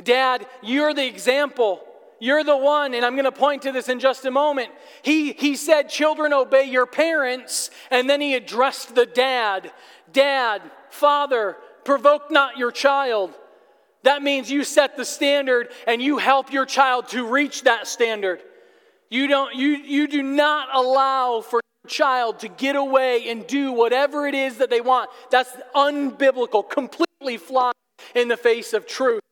[0.03, 1.81] Dad, you're the example.
[2.19, 4.71] You're the one, and I'm going to point to this in just a moment.
[5.03, 9.71] He, he said, Children, obey your parents, and then he addressed the dad
[10.13, 13.35] Dad, Father, provoke not your child.
[14.03, 18.41] That means you set the standard and you help your child to reach that standard.
[19.11, 24.27] You, don't, you, you do not allow for child to get away and do whatever
[24.27, 25.11] it is that they want.
[25.31, 27.73] That's unbiblical, completely flying
[28.15, 29.23] in the face of truth.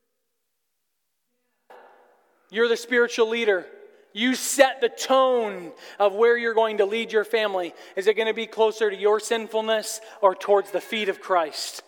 [2.49, 3.65] You're the spiritual leader.
[4.13, 7.73] You set the tone of where you're going to lead your family.
[7.97, 11.83] Is it going to be closer to your sinfulness or towards the feet of Christ?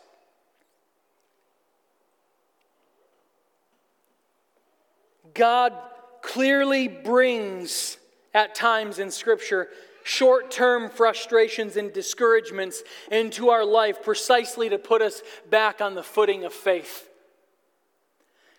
[5.34, 5.74] God
[6.22, 7.98] clearly brings,
[8.34, 9.70] at times in Scripture,
[10.08, 16.04] short term frustrations and discouragements into our life precisely to put us back on the
[16.04, 17.10] footing of faith.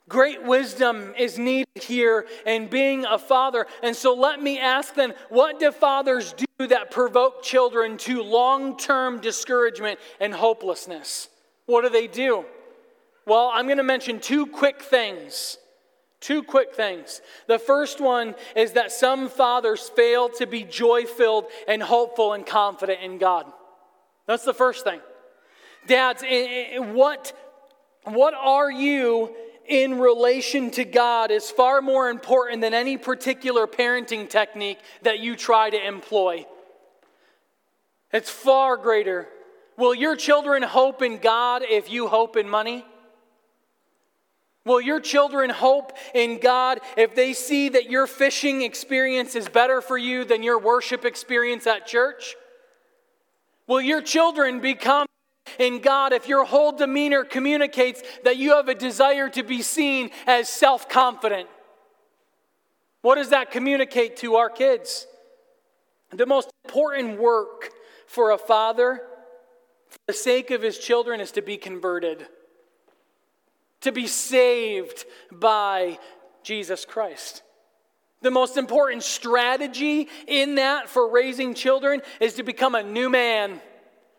[0.08, 3.66] Great wisdom is needed here in being a father.
[3.82, 8.76] And so let me ask then what do fathers do that provoke children to long
[8.76, 11.28] term discouragement and hopelessness?
[11.66, 12.44] What do they do?
[13.26, 15.58] Well, I'm going to mention two quick things.
[16.20, 17.20] Two quick things.
[17.46, 22.44] The first one is that some fathers fail to be joy filled and hopeful and
[22.44, 23.46] confident in God.
[24.26, 25.00] That's the first thing.
[25.86, 26.22] Dads,
[26.92, 27.32] what,
[28.04, 29.34] what are you
[29.68, 35.36] in relation to God is far more important than any particular parenting technique that you
[35.36, 36.46] try to employ.
[38.12, 39.28] It's far greater.
[39.76, 42.84] Will your children hope in God if you hope in money?
[44.68, 49.80] Will your children hope in God if they see that your fishing experience is better
[49.80, 52.36] for you than your worship experience at church?
[53.66, 55.06] Will your children become
[55.58, 60.10] in God if your whole demeanor communicates that you have a desire to be seen
[60.26, 61.48] as self confident?
[63.00, 65.06] What does that communicate to our kids?
[66.12, 67.70] The most important work
[68.06, 69.00] for a father,
[69.88, 72.26] for the sake of his children, is to be converted,
[73.82, 75.98] to be saved by
[76.42, 77.42] Jesus Christ.
[78.20, 83.60] The most important strategy in that for raising children is to become a new man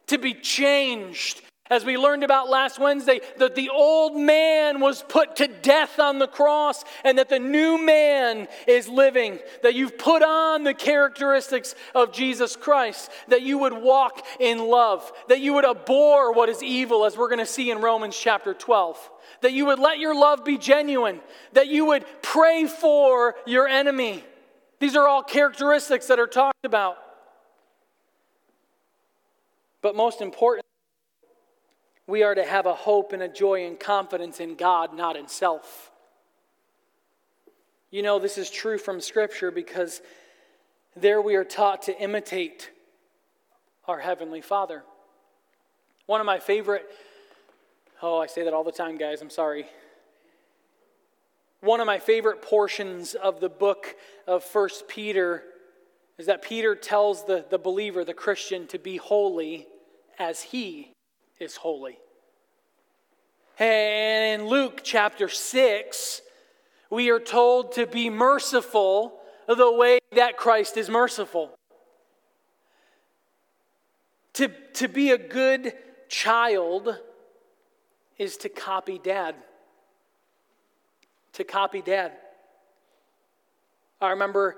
[0.08, 1.42] to be changed.
[1.70, 6.18] As we learned about last Wednesday, that the old man was put to death on
[6.18, 9.38] the cross and that the new man is living.
[9.62, 13.12] That you've put on the characteristics of Jesus Christ.
[13.28, 15.12] That you would walk in love.
[15.28, 18.56] That you would abhor what is evil, as we're going to see in Romans chapter
[18.56, 19.12] 12.
[19.42, 21.20] That you would let your love be genuine.
[21.54, 24.24] That you would pray for your enemy.
[24.80, 26.98] These are all characteristics that are talked about.
[29.82, 30.66] But most important,
[32.10, 35.28] we are to have a hope and a joy and confidence in God, not in
[35.28, 35.92] self.
[37.92, 40.02] You know, this is true from Scripture because
[40.96, 42.72] there we are taught to imitate
[43.88, 44.84] our Heavenly Father.
[46.08, 46.86] One of my favorite,
[48.02, 49.68] oh, I say that all the time, guys, I'm sorry.
[51.62, 53.96] One of my favorite portions of the book
[54.26, 55.44] of First Peter
[56.18, 59.68] is that Peter tells the, the believer, the Christian, to be holy
[60.18, 60.92] as he
[61.40, 61.98] is holy.
[63.58, 66.22] And in Luke chapter 6,
[66.90, 71.52] we are told to be merciful the way that Christ is merciful.
[74.34, 75.74] To, to be a good
[76.08, 76.98] child
[78.18, 79.36] is to copy dad.
[81.34, 82.14] To copy dad.
[84.02, 84.58] I remember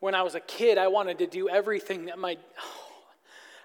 [0.00, 2.89] when I was a kid, I wanted to do everything that my oh,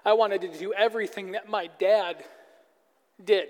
[0.06, 2.24] I wanted to do everything that my dad
[3.22, 3.48] did.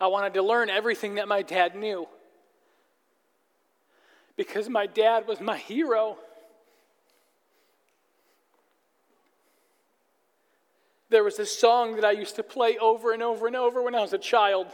[0.00, 2.08] I wanted to learn everything that my dad knew.
[4.36, 6.18] Because my dad was my hero.
[11.08, 13.94] There was this song that I used to play over and over and over when
[13.94, 14.66] I was a child.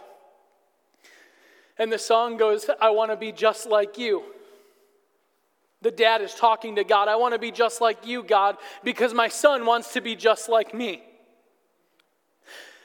[1.76, 4.22] And the song goes, I want to be just like you.
[5.82, 7.08] The dad is talking to God.
[7.08, 10.48] I want to be just like you, God, because my son wants to be just
[10.48, 11.02] like me.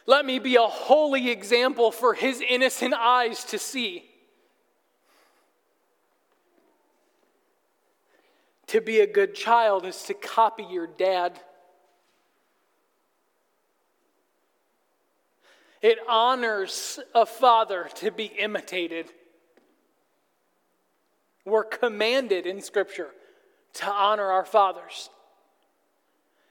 [0.08, 4.06] Let me be a holy example for his innocent eyes to see.
[8.68, 11.40] To be a good child is to copy your dad.
[15.82, 19.12] It honors a father to be imitated.
[21.46, 23.12] We're commanded in Scripture
[23.74, 25.10] to honor our fathers.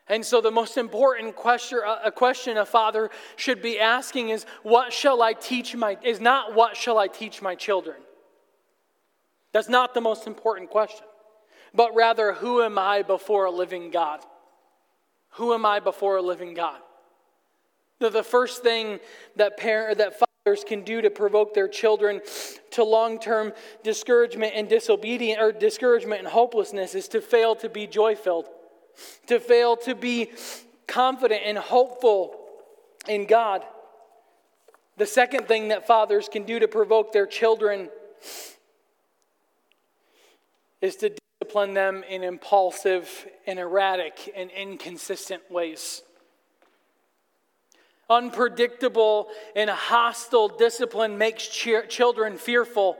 [0.06, 4.92] And so, the most important question, a question a father should be asking is, "What
[4.92, 7.96] shall I teach my?" Is not what shall I teach my children.
[9.52, 11.06] That's not the most important question,
[11.72, 14.20] but rather, who am I before a living God?
[15.30, 16.80] Who am I before a living God?
[17.98, 19.00] The, the first thing
[19.36, 20.33] that parent that fathers
[20.66, 22.20] can do to provoke their children
[22.70, 23.50] to long-term
[23.82, 28.44] discouragement and disobedience or discouragement and hopelessness is to fail to be joy-filled,
[29.26, 30.30] to fail to be
[30.86, 32.36] confident and hopeful
[33.08, 33.62] in God.
[34.98, 37.88] The second thing that fathers can do to provoke their children
[40.82, 46.02] is to discipline them in impulsive and erratic and inconsistent ways.
[48.14, 52.96] Unpredictable and hostile discipline makes ch- children fearful.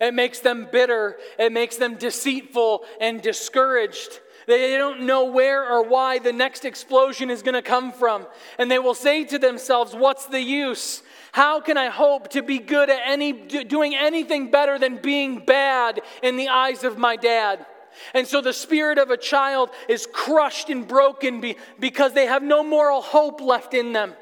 [0.00, 1.16] It makes them bitter.
[1.38, 4.20] It makes them deceitful and discouraged.
[4.46, 8.26] They don't know where or why the next explosion is going to come from.
[8.58, 11.02] And they will say to themselves, What's the use?
[11.32, 16.00] How can I hope to be good at any, doing anything better than being bad
[16.22, 17.66] in the eyes of my dad?
[18.12, 21.42] And so the spirit of a child is crushed and broken
[21.78, 24.14] because they have no moral hope left in them.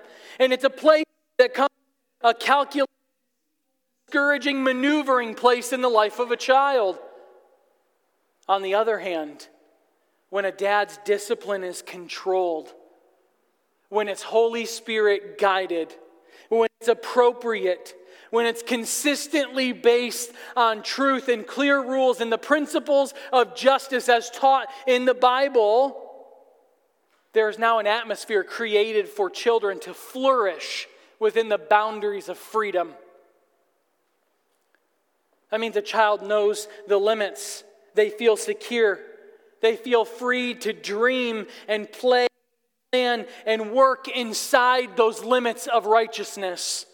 [0.42, 1.04] And it's a place
[1.38, 1.70] that comes
[2.20, 2.90] a calculated,
[4.06, 6.98] discouraging, maneuvering place in the life of a child.
[8.48, 9.46] On the other hand,
[10.30, 12.74] when a dad's discipline is controlled,
[13.88, 15.94] when it's Holy Spirit guided,
[16.48, 17.94] when it's appropriate,
[18.30, 24.28] when it's consistently based on truth and clear rules and the principles of justice as
[24.28, 26.11] taught in the Bible,
[27.32, 32.92] there is now an atmosphere created for children to flourish within the boundaries of freedom.
[35.50, 37.64] That means a child knows the limits.
[37.94, 38.98] They feel secure.
[39.60, 42.26] They feel free to dream and play
[42.92, 46.84] and work inside those limits of righteousness.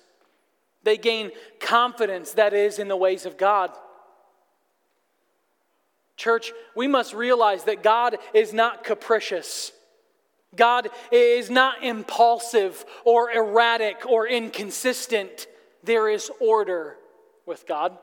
[0.85, 3.73] They gain confidence, that is, in the ways of God.
[6.17, 9.73] Church, we must realize that God is not capricious.
[10.57, 15.47] God is not impulsive or erratic or inconsistent.
[15.85, 16.97] There is order
[17.47, 17.97] with God,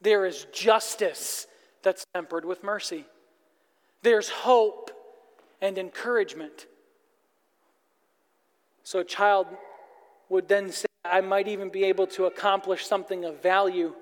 [0.00, 1.46] there is justice
[1.82, 3.04] that's tempered with mercy,
[4.02, 4.90] there's hope
[5.60, 6.66] and encouragement.
[8.82, 9.46] So a child
[10.28, 13.94] would then say, I might even be able to accomplish something of value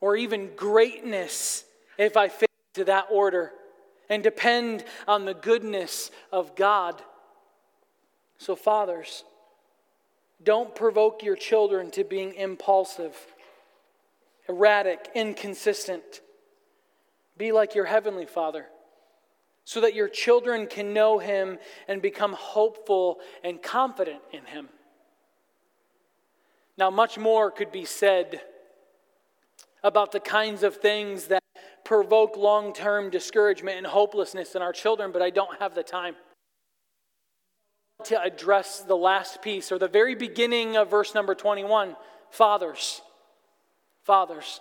[0.00, 1.64] or even greatness
[1.98, 3.52] if I fit into that order
[4.14, 7.02] and depend on the goodness of God.
[8.38, 9.24] So, fathers,
[10.40, 13.16] don't provoke your children to being impulsive,
[14.48, 16.20] erratic, inconsistent.
[17.36, 18.66] Be like your heavenly Father
[19.64, 21.58] so that your children can know Him
[21.88, 24.68] and become hopeful and confident in Him.
[26.78, 28.42] Now, much more could be said
[29.82, 31.42] about the kinds of things that
[31.84, 36.16] provoke long term discouragement and hopelessness in our children, but I don't have the time
[38.04, 41.96] to address the last piece or the very beginning of verse number 21
[42.30, 43.02] fathers.
[44.02, 44.60] Fathers.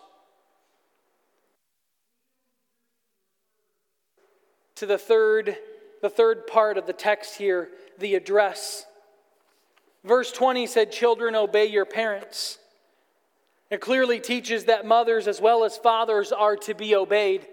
[4.76, 5.58] To the third,
[6.02, 7.70] the third part of the text here,
[8.00, 8.86] the address.
[10.04, 12.60] Verse 20 said, Children, obey your parents.
[13.74, 17.48] It clearly teaches that mothers as well as fathers are to be obeyed.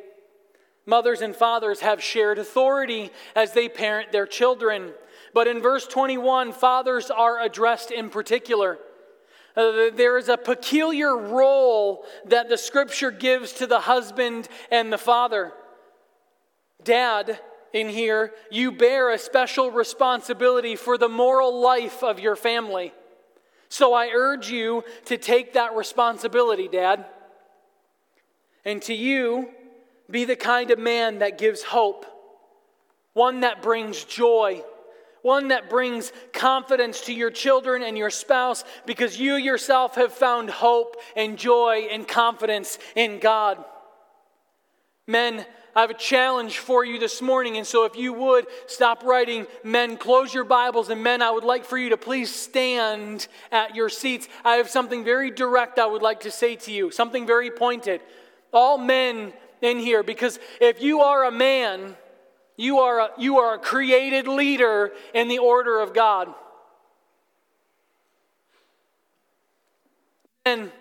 [0.84, 4.92] Mothers and fathers have shared authority as they parent their children.
[5.32, 8.76] But in verse 21, fathers are addressed in particular.
[9.56, 14.98] Uh, there is a peculiar role that the scripture gives to the husband and the
[14.98, 15.54] father.
[16.84, 17.40] Dad,
[17.72, 22.92] in here, you bear a special responsibility for the moral life of your family.
[23.70, 27.06] So I urge you to take that responsibility, Dad.
[28.64, 29.48] And to you,
[30.10, 32.04] be the kind of man that gives hope,
[33.12, 34.64] one that brings joy,
[35.22, 40.50] one that brings confidence to your children and your spouse because you yourself have found
[40.50, 43.64] hope and joy and confidence in God.
[45.06, 47.56] Men, I have a challenge for you this morning.
[47.56, 50.88] And so, if you would stop writing, men, close your Bibles.
[50.88, 54.28] And men, I would like for you to please stand at your seats.
[54.44, 58.00] I have something very direct I would like to say to you, something very pointed.
[58.52, 61.94] All men in here, because if you are a man,
[62.56, 66.28] you are a, you are a created leader in the order of God.
[70.44, 70.72] And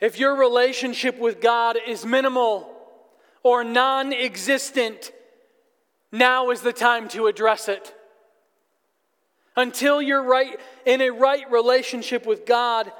[0.00, 2.70] if your relationship with God is minimal
[3.42, 5.12] or non existent,
[6.12, 7.94] now is the time to address it.
[9.56, 12.92] Until you're right in a right relationship with God,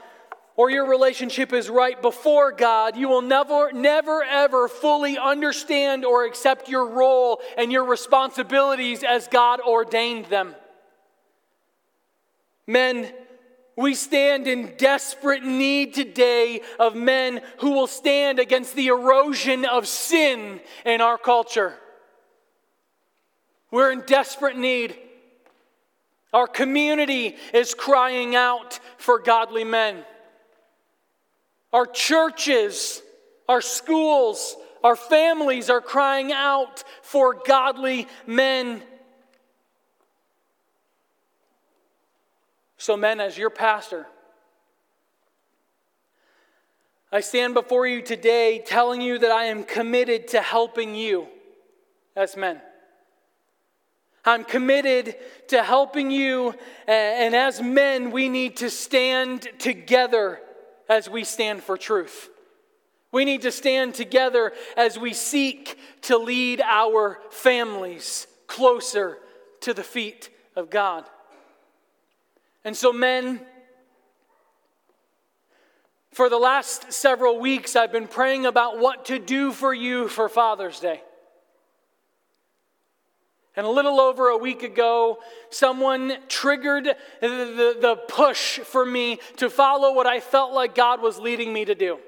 [0.59, 6.25] or your relationship is right before God, you will never, never, ever fully understand or
[6.25, 10.57] accept your role and your responsibilities as God ordained them.
[12.67, 13.09] Men,
[13.79, 19.87] we stand in desperate need today of men who will stand against the erosion of
[19.87, 21.75] sin in our culture.
[23.71, 24.97] We're in desperate need.
[26.33, 30.05] Our community is crying out for godly men.
[31.73, 33.01] Our churches,
[33.49, 38.83] our schools, our families are crying out for godly men.
[42.79, 44.07] So, men, as your pastor,
[47.11, 51.27] I stand before you today telling you that I am committed to helping you
[52.15, 52.61] as men.
[54.25, 55.17] I'm committed
[55.49, 56.55] to helping you,
[56.87, 60.41] and as men, we need to stand together
[60.89, 62.29] as we stand for truth.
[63.11, 69.19] We need to stand together as we seek to lead our families closer
[69.63, 71.05] to the feet of God.
[72.69, 73.41] And so, men,
[76.13, 80.29] for the last several weeks, I've been praying about what to do for you for
[80.29, 81.01] Father's Day.
[83.57, 85.17] And a little over a week ago,
[85.49, 86.85] someone triggered
[87.23, 91.55] the, the, the, push for me to follow what I felt like God was leading
[91.55, 91.99] me to do.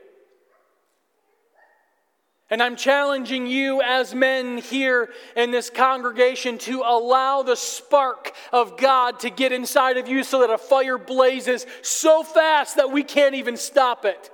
[2.51, 8.77] And I'm challenging you as men here in this congregation to allow the spark of
[8.77, 13.05] God to get inside of you so that a fire blazes so fast that we
[13.05, 14.31] can't even stop it.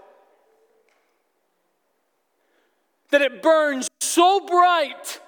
[3.11, 5.21] That it burns so bright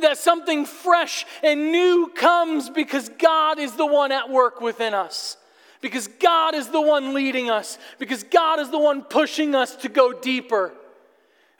[0.00, 5.36] that something fresh and new comes because God is the one at work within us.
[5.80, 7.78] Because God is the one leading us.
[7.98, 10.72] Because God is the one pushing us to go deeper.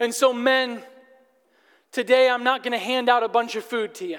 [0.01, 0.83] And so, men,
[1.91, 4.19] today I'm not going to hand out a bunch of food to you.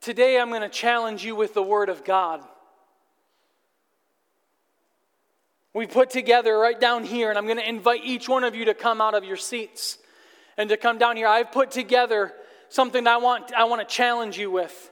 [0.00, 2.42] Today I'm going to challenge you with the Word of God.
[5.74, 8.64] We put together right down here, and I'm going to invite each one of you
[8.64, 9.98] to come out of your seats
[10.56, 11.28] and to come down here.
[11.28, 12.32] I've put together
[12.70, 14.90] something I want, I want to challenge you with.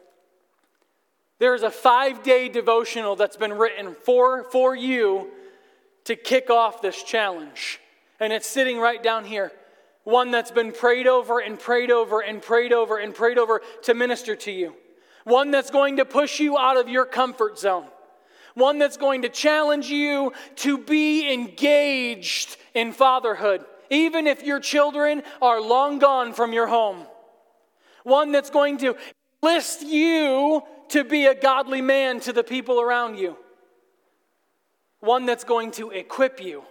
[1.39, 5.31] There is a five day devotional that's been written for, for you
[6.09, 7.81] to kick off this challenge.
[8.19, 9.53] And it's sitting right down here.
[10.05, 13.95] One that's been prayed over and prayed over and prayed over and prayed over to
[13.95, 14.75] minister to you.
[15.25, 17.87] One that's going to push you out of your comfort zone.
[18.55, 25.23] One that's going to challenge you to be engaged in fatherhood even if your children
[25.41, 27.07] are long gone from your home.
[28.05, 28.97] One that's going to
[29.43, 33.37] list you to be a godly man to the people around you.
[35.01, 36.65] One that's going to equip you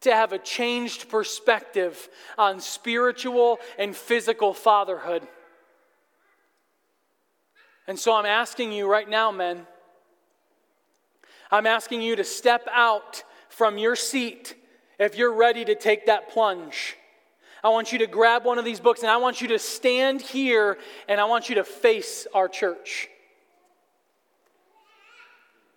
[0.00, 5.26] to have a changed perspective on spiritual and physical fatherhood.
[7.86, 9.66] And so I'm asking you right now, men,
[11.50, 14.56] I'm asking you to step out from your seat
[14.98, 16.96] if you're ready to take that plunge,
[17.62, 20.20] I want you to grab one of these books and I want you to stand
[20.20, 23.08] here and I want you to face our church.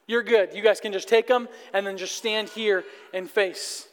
[0.08, 0.54] You're good.
[0.54, 2.84] You guys can just take them and then just stand here
[3.14, 3.88] and face.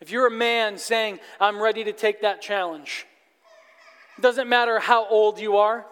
[0.00, 3.06] If you're a man saying, I'm ready to take that challenge,
[4.18, 5.86] it doesn't matter how old you are.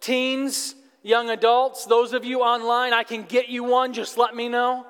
[0.00, 4.48] Teens, Young adults, those of you online, I can get you one, just let me
[4.48, 4.86] know.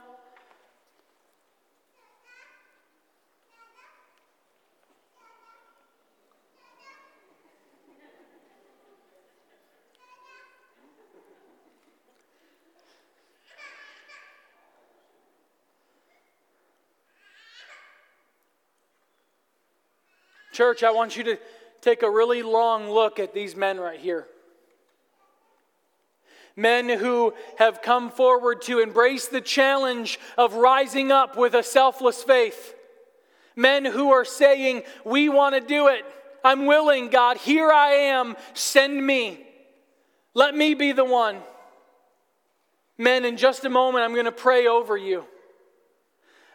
[20.59, 21.39] Church, I want you to
[21.81, 24.27] take a really long look at these men right here.
[26.57, 32.25] Men who have come forward to embrace the challenge of rising up with a selfless
[32.25, 32.75] faith.
[33.55, 36.05] Men who are saying, We want to do it.
[36.43, 37.37] I'm willing, God.
[37.37, 38.35] Here I am.
[38.53, 39.39] Send me.
[40.35, 41.37] Let me be the one.
[42.99, 45.25] Men, in just a moment, I'm going to pray over you.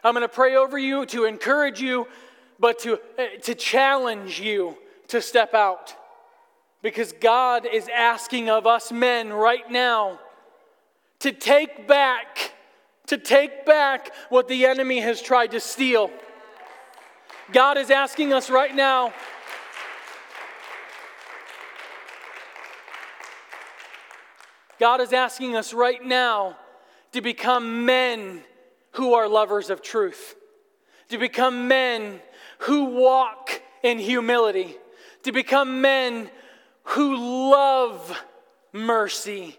[0.04, 2.06] I'm going to pray over you to encourage you,
[2.58, 2.98] but to,
[3.42, 4.76] to challenge you
[5.08, 5.94] to step out.
[6.82, 10.20] Because God is asking of us men right now
[11.20, 12.52] to take back,
[13.06, 16.10] to take back what the enemy has tried to steal.
[17.52, 19.12] God is asking us right now
[24.78, 26.56] God is asking us right now
[27.12, 28.42] to become men
[28.92, 30.34] who are lovers of truth,
[31.08, 32.20] to become men
[32.58, 34.76] who walk in humility,
[35.22, 36.30] to become men
[36.84, 38.22] who love
[38.72, 39.58] mercy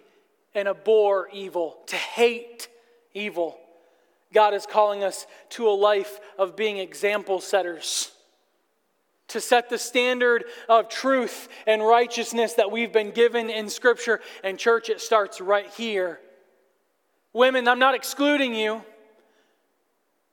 [0.53, 2.67] and abhor evil, to hate
[3.13, 3.59] evil.
[4.33, 8.11] God is calling us to a life of being example setters,
[9.29, 14.21] to set the standard of truth and righteousness that we've been given in Scripture.
[14.43, 16.19] And, church, it starts right here.
[17.33, 18.83] Women, I'm not excluding you.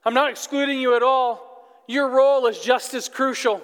[0.04, 1.51] I'm not excluding you at all.
[1.86, 3.60] Your role is just as crucial.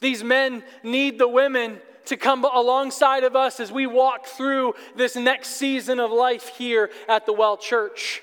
[0.00, 5.16] These men need the women to come alongside of us as we walk through this
[5.16, 8.22] next season of life here at the Well Church.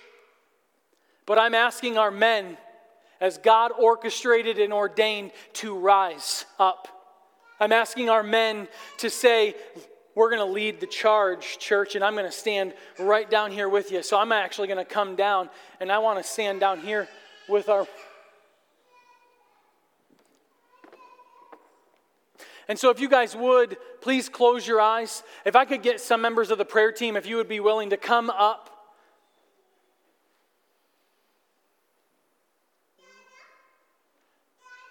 [1.26, 2.58] But I'm asking our men,
[3.20, 6.88] as God orchestrated and ordained, to rise up.
[7.60, 8.68] I'm asking our men
[8.98, 9.56] to say,
[10.16, 13.70] We're going to lead the charge, church, and I'm going to stand right down here
[13.70, 14.04] with you.
[14.04, 17.08] So I'm actually going to come down, and I want to stand down here
[17.48, 17.88] with our
[22.72, 25.24] And so, if you guys would, please close your eyes.
[25.44, 27.90] If I could get some members of the prayer team, if you would be willing
[27.90, 28.70] to come up.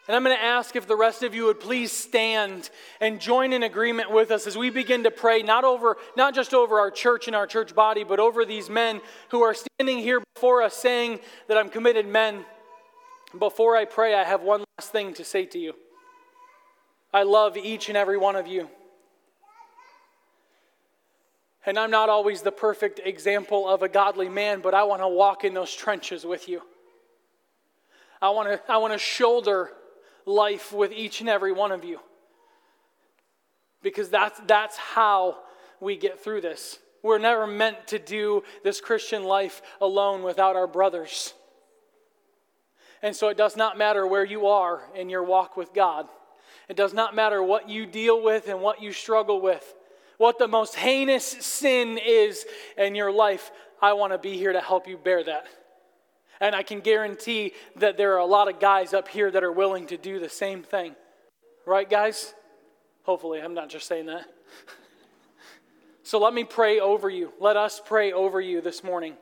[0.06, 2.68] And I'm going to ask if the rest of you would please stand
[3.00, 6.52] and join in agreement with us as we begin to pray, not, over, not just
[6.52, 9.00] over our church and our church body, but over these men
[9.30, 12.44] who are standing here before us saying that I'm committed men.
[13.38, 15.72] Before I pray, I have one last thing to say to you.
[17.12, 18.68] I love each and every one of you.
[21.66, 25.08] And I'm not always the perfect example of a godly man, but I want to
[25.08, 26.62] walk in those trenches with you.
[28.22, 29.70] I want to, I want to shoulder
[30.24, 32.00] life with each and every one of you.
[33.82, 35.38] Because that's, that's how
[35.80, 36.78] we get through this.
[37.02, 41.32] We're never meant to do this Christian life alone without our brothers.
[43.02, 46.06] And so it does not matter where you are in your walk with God.
[46.70, 49.74] It does not matter what you deal with and what you struggle with,
[50.18, 52.46] what the most heinous sin is
[52.78, 53.50] in your life.
[53.82, 55.46] I want to be here to help you bear that.
[56.40, 59.50] And I can guarantee that there are a lot of guys up here that are
[59.50, 60.94] willing to do the same thing.
[61.66, 62.34] Right, guys?
[63.02, 64.26] Hopefully, I'm not just saying that.
[66.04, 67.32] so let me pray over you.
[67.40, 69.14] Let us pray over you this morning.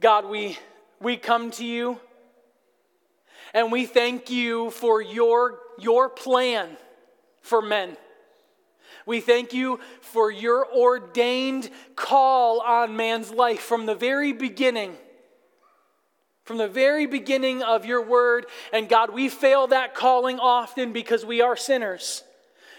[0.00, 0.56] God, we,
[1.00, 1.98] we come to you
[3.52, 6.76] and we thank you for your, your plan
[7.42, 7.96] for men.
[9.06, 14.94] We thank you for your ordained call on man's life from the very beginning.
[16.44, 18.46] From the very beginning of your word.
[18.72, 22.22] And God, we fail that calling often because we are sinners.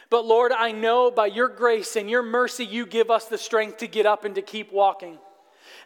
[0.10, 3.78] But Lord, I know by your grace and your mercy, you give us the strength
[3.78, 5.18] to get up and to keep walking.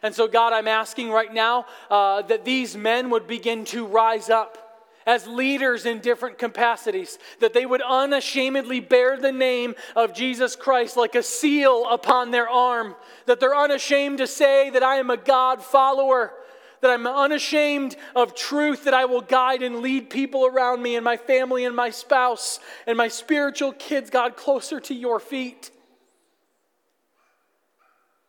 [0.02, 4.28] And so, God, I'm asking right now uh, that these men would begin to rise
[4.28, 4.65] up
[5.06, 10.96] as leaders in different capacities, that they would unashamedly bear the name of Jesus Christ
[10.96, 12.96] like a seal upon their arm,
[13.26, 16.32] that they're unashamed to say that I am a God follower,
[16.80, 21.04] that I'm unashamed of truth, that I will guide and lead people around me and
[21.04, 25.70] my family and my spouse and my spiritual kids, God, closer to your feet.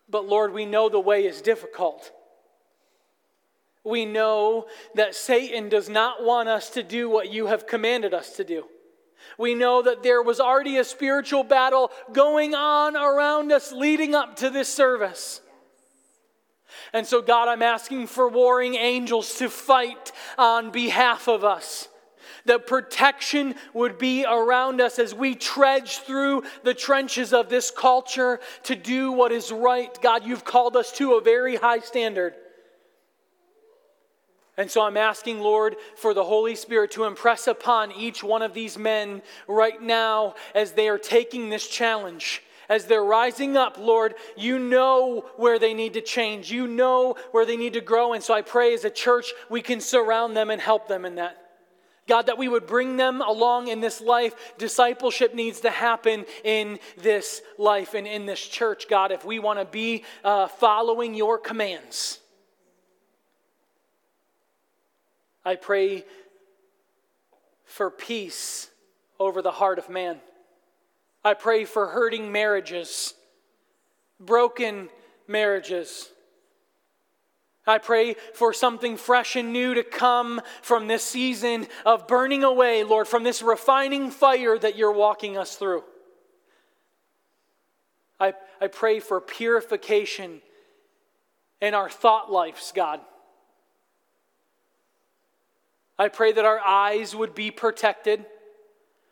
[0.10, 2.12] But Lord, we know the way is difficult
[3.88, 8.36] we know that Satan does not want us to do what you have commanded us
[8.36, 8.66] to do.
[9.38, 14.38] We know that there was already a spiritual battle going on around us leading up
[14.38, 15.42] to this service.
[16.94, 21.88] And so, God, I'm asking for warring angels to fight on behalf of us.
[22.46, 28.40] That protection would be around us as we trudge through the trenches of this culture
[28.64, 29.96] to do what is right.
[30.02, 32.36] God, you've called us to a very high standard.
[34.58, 38.56] And so I'm asking, Lord, for the Holy Spirit to impress upon each one of
[38.56, 44.16] these men right now as they are taking this challenge, as they're rising up, Lord,
[44.36, 46.52] you know where they need to change.
[46.52, 48.14] You know where they need to grow.
[48.14, 51.16] And so I pray as a church, we can surround them and help them in
[51.16, 51.38] that.
[52.08, 54.34] God, that we would bring them along in this life.
[54.58, 59.60] Discipleship needs to happen in this life and in this church, God, if we want
[59.60, 62.20] to be uh, following your commands.
[65.48, 66.04] I pray
[67.64, 68.70] for peace
[69.18, 70.20] over the heart of man.
[71.24, 73.14] I pray for hurting marriages,
[74.20, 74.90] broken
[75.26, 76.10] marriages.
[77.66, 82.84] I pray for something fresh and new to come from this season of burning away,
[82.84, 85.86] Lord, from this refining fire that you're walking us through.
[88.20, 90.42] I, I pray for purification
[91.62, 93.00] in our thought lives, God.
[96.00, 98.26] I pray that our eyes would be protected,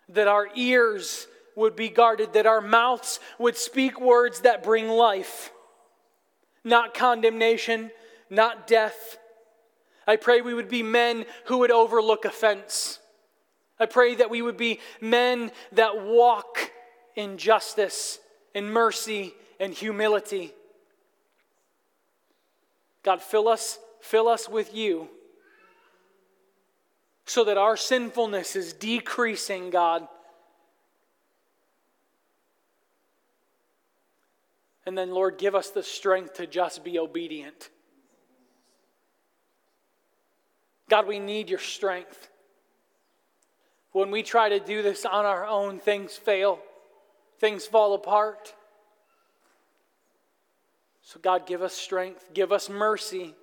[0.10, 5.52] that our ears would be guarded, that our mouths would speak words that bring life,
[6.64, 7.90] not condemnation,
[8.30, 9.18] not death.
[10.06, 13.00] I pray we would be men who would overlook offense.
[13.80, 16.72] I pray that we would be men that walk
[17.16, 18.20] in justice,
[18.54, 20.54] in mercy, and humility.
[23.02, 25.10] God, fill us, fill us with you
[27.26, 30.08] so that our sinfulness is decreasing, God.
[34.86, 37.70] And then, Lord, give us the strength to just be obedient.
[40.88, 42.30] God, we need your strength.
[43.92, 46.60] When we try to do this on our own, things fail,
[47.40, 48.54] things fall apart.
[51.02, 53.34] So, God, give us strength, give us mercy.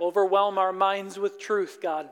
[0.00, 2.08] Overwhelm our minds with truth, God.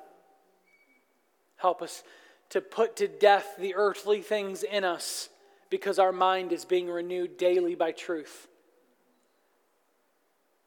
[1.57, 2.03] Help us
[2.51, 5.29] to put to death the earthly things in us
[5.71, 8.49] because our mind is being renewed daily by truth.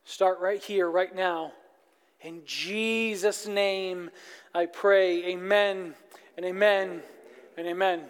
[0.03, 1.53] Start right here, right now.
[2.21, 4.09] In Jesus' name,
[4.53, 5.25] I pray.
[5.25, 5.95] Amen
[6.37, 7.01] and amen
[7.57, 8.03] and amen.